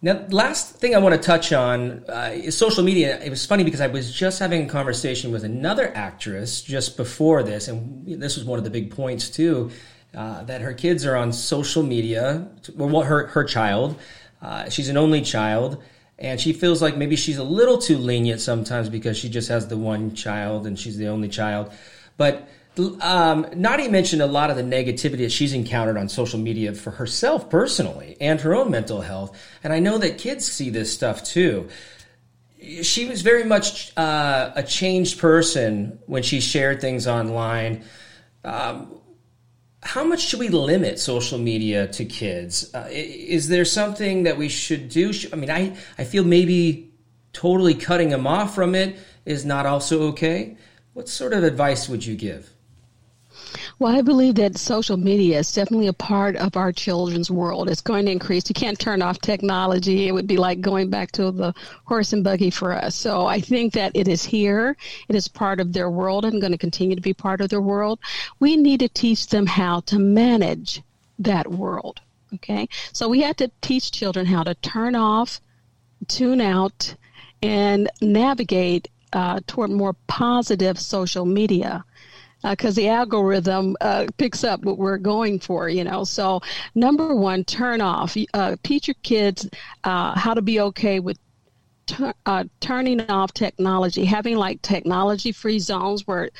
[0.00, 3.20] Now, last thing I want to touch on uh, is social media.
[3.20, 7.42] It was funny because I was just having a conversation with another actress just before
[7.42, 9.72] this, and this was one of the big points too,
[10.14, 13.98] uh, that her kids are on social media, well, her, her child,
[14.40, 15.82] uh, she's an only child,
[16.18, 19.68] and she feels like maybe she's a little too lenient sometimes because she just has
[19.68, 21.72] the one child and she's the only child.
[22.16, 22.48] But
[23.00, 26.90] um, Nadia mentioned a lot of the negativity that she's encountered on social media for
[26.92, 29.36] herself personally and her own mental health.
[29.64, 31.68] And I know that kids see this stuff too.
[32.82, 37.84] She was very much uh, a changed person when she shared things online.
[38.44, 38.97] Um,
[39.82, 42.72] how much should we limit social media to kids?
[42.74, 45.12] Uh, is there something that we should do?
[45.32, 46.92] I mean, I, I feel maybe
[47.32, 50.56] totally cutting them off from it is not also okay.
[50.94, 52.50] What sort of advice would you give?
[53.80, 57.70] Well, I believe that social media is definitely a part of our children's world.
[57.70, 58.48] It's going to increase.
[58.48, 60.08] You can't turn off technology.
[60.08, 61.54] It would be like going back to the
[61.84, 62.96] horse and buggy for us.
[62.96, 64.76] So I think that it is here.
[65.08, 67.60] It is part of their world and going to continue to be part of their
[67.60, 68.00] world.
[68.40, 70.82] We need to teach them how to manage
[71.20, 72.00] that world.
[72.34, 72.68] Okay.
[72.92, 75.40] So we have to teach children how to turn off,
[76.08, 76.96] tune out,
[77.42, 81.84] and navigate uh, toward more positive social media
[82.42, 86.04] because uh, the algorithm uh, picks up what we're going for, you know.
[86.04, 86.40] So,
[86.74, 88.16] number one, turn off.
[88.34, 89.48] Uh, teach your kids
[89.84, 91.18] uh, how to be okay with
[92.26, 96.30] uh, turning off technology, having like technology free zones where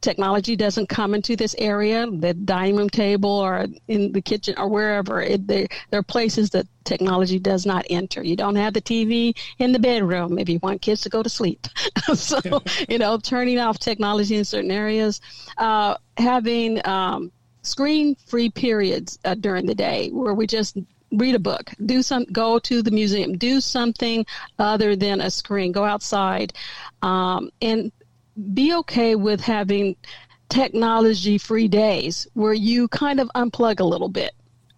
[0.00, 4.68] technology doesn't come into this area, the dining room table or in the kitchen or
[4.68, 8.22] wherever, it, there, there are places that technology does not enter.
[8.22, 11.28] You don't have the TV in the bedroom if you want kids to go to
[11.28, 11.66] sleep.
[12.14, 12.40] so,
[12.88, 15.20] you know, turning off technology in certain areas,
[15.56, 17.32] uh, having um,
[17.62, 20.78] screen free periods uh, during the day where we just
[21.12, 24.26] read a book do some go to the museum do something
[24.58, 26.52] other than a screen go outside
[27.00, 27.90] um, and
[28.52, 29.96] be okay with having
[30.48, 34.32] technology free days where you kind of unplug a little bit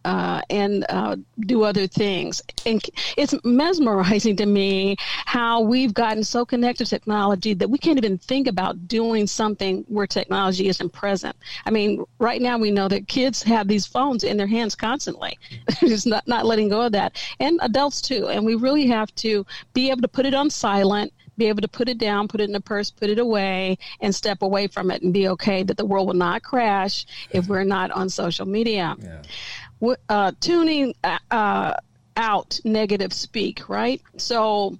[0.05, 2.41] uh, and uh, do other things.
[2.65, 2.83] And
[3.17, 8.19] it's mesmerizing to me how we've gotten so connected to technology that we can't even
[8.19, 11.37] think about doing something where technology isn't present.
[11.67, 15.39] I mean, right now we know that kids have these phones in their hands constantly,
[15.81, 18.29] just not, not letting go of that, and adults too.
[18.29, 19.45] And we really have to
[19.75, 22.49] be able to put it on silent be able to put it down, put it
[22.49, 25.77] in a purse, put it away, and step away from it and be okay that
[25.77, 28.97] the world will not crash if we're not on social media.
[29.03, 29.95] Yeah.
[30.09, 31.75] Uh, tuning uh, uh,
[32.17, 34.01] out negative speak, right?
[34.19, 34.79] So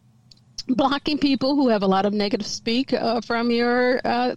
[0.69, 4.37] blocking people who have a lot of negative speak uh, from your uh,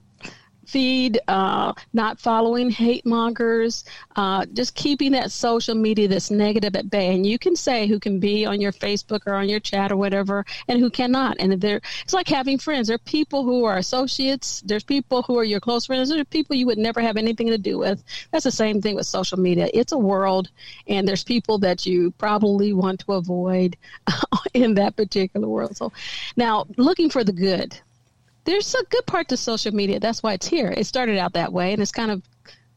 [0.74, 6.90] feed, uh, not following hate mongers, uh, just keeping that social media that's negative at
[6.90, 7.14] bay.
[7.14, 9.98] And you can say who can be on your Facebook or on your chat or
[9.98, 11.38] whatever, and who cannot.
[11.40, 12.88] And there, it's like having friends.
[12.88, 14.64] There are people who are associates.
[14.66, 16.10] There's people who are your close friends.
[16.10, 18.04] There are people you would never have anything to do with.
[18.32, 19.70] That's the same thing with social media.
[19.76, 20.50] It's a world,
[20.88, 23.78] and there's people that you probably want to avoid
[24.56, 25.78] in that particular world.
[25.78, 25.92] So,
[26.36, 27.80] now looking for the good
[28.46, 30.00] there's a good part to social media.
[30.00, 30.74] That's why it's here.
[30.76, 32.22] It started out that way and it's kind of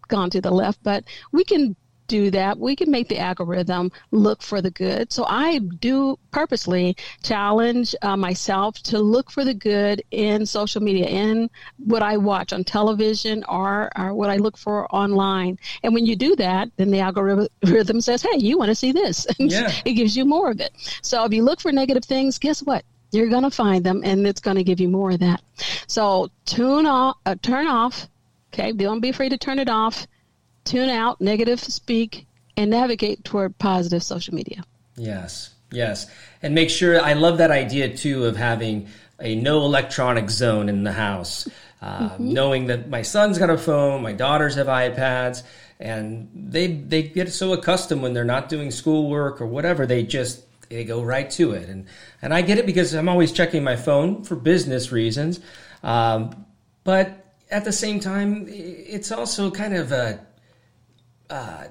[0.09, 2.59] gone to the left, but we can do that.
[2.59, 5.13] We can make the algorithm look for the good.
[5.13, 11.07] So I do purposely challenge uh, myself to look for the good in social media,
[11.07, 15.59] in what I watch on television or, or what I look for online.
[15.83, 19.27] And when you do that, then the algorithm says, hey, you want to see this.
[19.39, 19.71] Yeah.
[19.85, 20.73] it gives you more of it.
[21.03, 22.85] So if you look for negative things, guess what?
[23.13, 25.43] You're going to find them, and it's going to give you more of that.
[25.87, 28.09] So tune off, uh, turn off.
[28.53, 30.07] Okay, don't be afraid to turn it off.
[30.65, 32.27] Tune out negative speak
[32.57, 34.65] and navigate toward positive social media.
[34.97, 36.11] Yes, yes,
[36.43, 37.01] and make sure.
[37.01, 38.89] I love that idea too of having
[39.21, 41.49] a no electronic zone in the house.
[41.83, 42.33] Uh, mm-hmm.
[42.33, 45.43] Knowing that my son's got a phone, my daughters have iPads,
[45.79, 50.43] and they they get so accustomed when they're not doing schoolwork or whatever, they just
[50.69, 51.69] they go right to it.
[51.69, 51.87] And
[52.23, 55.41] and I get it because I'm always checking my phone for business reasons.
[55.83, 56.47] Um,
[56.85, 60.21] but at the same time, it's also kind of a
[61.31, 61.65] uh,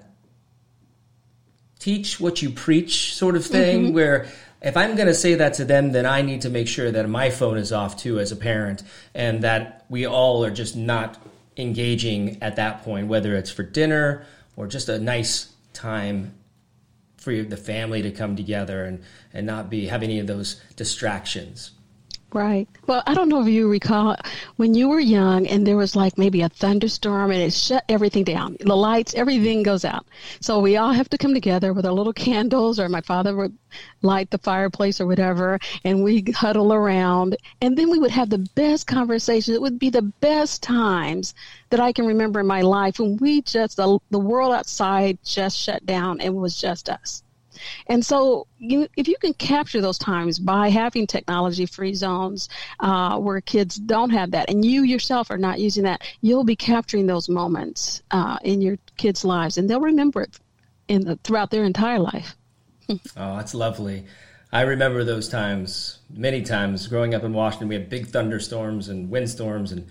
[1.80, 3.94] teach what you preach sort of thing mm-hmm.
[3.94, 4.28] where
[4.62, 7.08] if I'm going to say that to them, then I need to make sure that
[7.08, 8.82] my phone is off too as a parent
[9.14, 11.18] and that we all are just not
[11.58, 14.26] engaging at that point, whether it's for dinner
[14.56, 16.34] or just a nice time
[17.26, 19.02] for the family to come together and,
[19.34, 21.72] and not be have any of those distractions.
[22.36, 22.68] Right.
[22.86, 24.18] Well, I don't know if you recall
[24.58, 28.26] when you were young and there was like maybe a thunderstorm and it shut everything
[28.26, 28.58] down.
[28.60, 30.06] The lights, everything goes out.
[30.42, 33.58] So we all have to come together with our little candles, or my father would
[34.02, 37.38] light the fireplace or whatever, and we huddle around.
[37.62, 39.56] And then we would have the best conversations.
[39.56, 41.36] It would be the best times
[41.70, 45.58] that I can remember in my life when we just, the, the world outside just
[45.58, 47.24] shut down and was just us.
[47.88, 52.50] And so, you, if you can capture those times by having technology free zones
[52.80, 56.56] uh, where kids don't have that, and you yourself are not using that, you'll be
[56.56, 60.40] capturing those moments uh, in your kids' lives, and they'll remember it
[60.88, 62.36] in the, throughout their entire life.
[62.90, 64.06] oh, that's lovely.
[64.52, 67.68] I remember those times many times growing up in Washington.
[67.68, 69.88] We had big thunderstorms and windstorms, and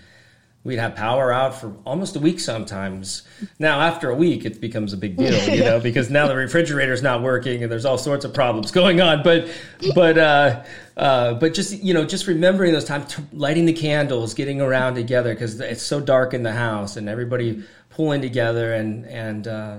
[0.65, 3.23] we'd have power out for almost a week sometimes.
[3.59, 7.03] Now, after a week, it becomes a big deal, you know, because now the refrigerator's
[7.03, 9.23] not working and there's all sorts of problems going on.
[9.23, 9.51] But,
[9.95, 10.65] but, uh,
[10.97, 15.35] uh, but just you know, just remembering those times, lighting the candles, getting around together
[15.35, 19.79] because it's so dark in the house, and everybody pulling together, and and uh,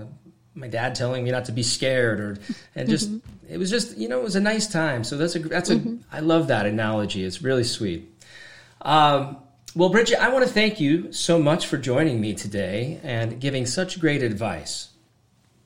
[0.55, 2.37] my dad telling me not to be scared, or
[2.75, 3.53] and just mm-hmm.
[3.53, 5.05] it was just you know it was a nice time.
[5.05, 5.97] So that's a that's a mm-hmm.
[6.11, 7.23] I love that analogy.
[7.23, 8.11] It's really sweet.
[8.81, 9.37] Um,
[9.75, 13.65] well, Bridget, I want to thank you so much for joining me today and giving
[13.65, 14.91] such great advice.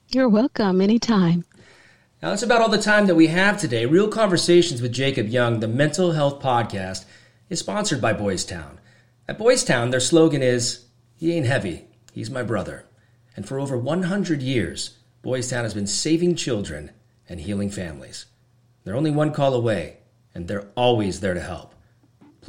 [0.08, 1.46] You're welcome anytime.
[2.20, 3.86] Now, that's about all the time that we have today.
[3.86, 7.06] Real Conversations with Jacob Young, the mental health podcast,
[7.52, 8.80] is sponsored by Boys Town.
[9.28, 10.86] At Boys Town, their slogan is
[11.16, 12.86] He ain't heavy, he's my brother.
[13.36, 16.90] And for over 100 years, Boys Town has been saving children
[17.30, 18.26] and healing families.
[18.84, 19.98] They're only one call away,
[20.34, 21.76] and they're always there to help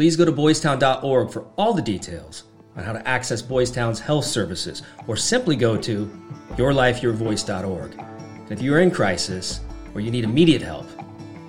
[0.00, 2.44] please go to boystown.org for all the details
[2.74, 6.06] on how to access Boys Town's health services, or simply go to
[6.52, 7.98] yourlifeyourvoice.org.
[7.98, 9.60] And if you are in crisis
[9.92, 10.86] or you need immediate help,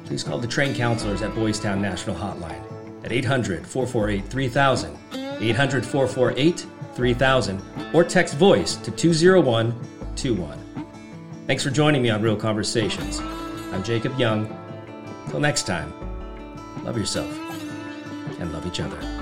[0.04, 2.62] please call the trained counselors at Boys Town National Hotline
[3.06, 7.62] at 800 448 3000, 800 448 3000,
[7.94, 9.74] or text VOICE to 201
[10.18, 10.60] 21.
[11.48, 13.22] Thanks for joining me on Real Conversations.
[13.72, 14.46] I'm Jacob Young.
[15.30, 15.94] Till next time,
[16.84, 17.51] love yourself
[18.42, 19.21] and love each other.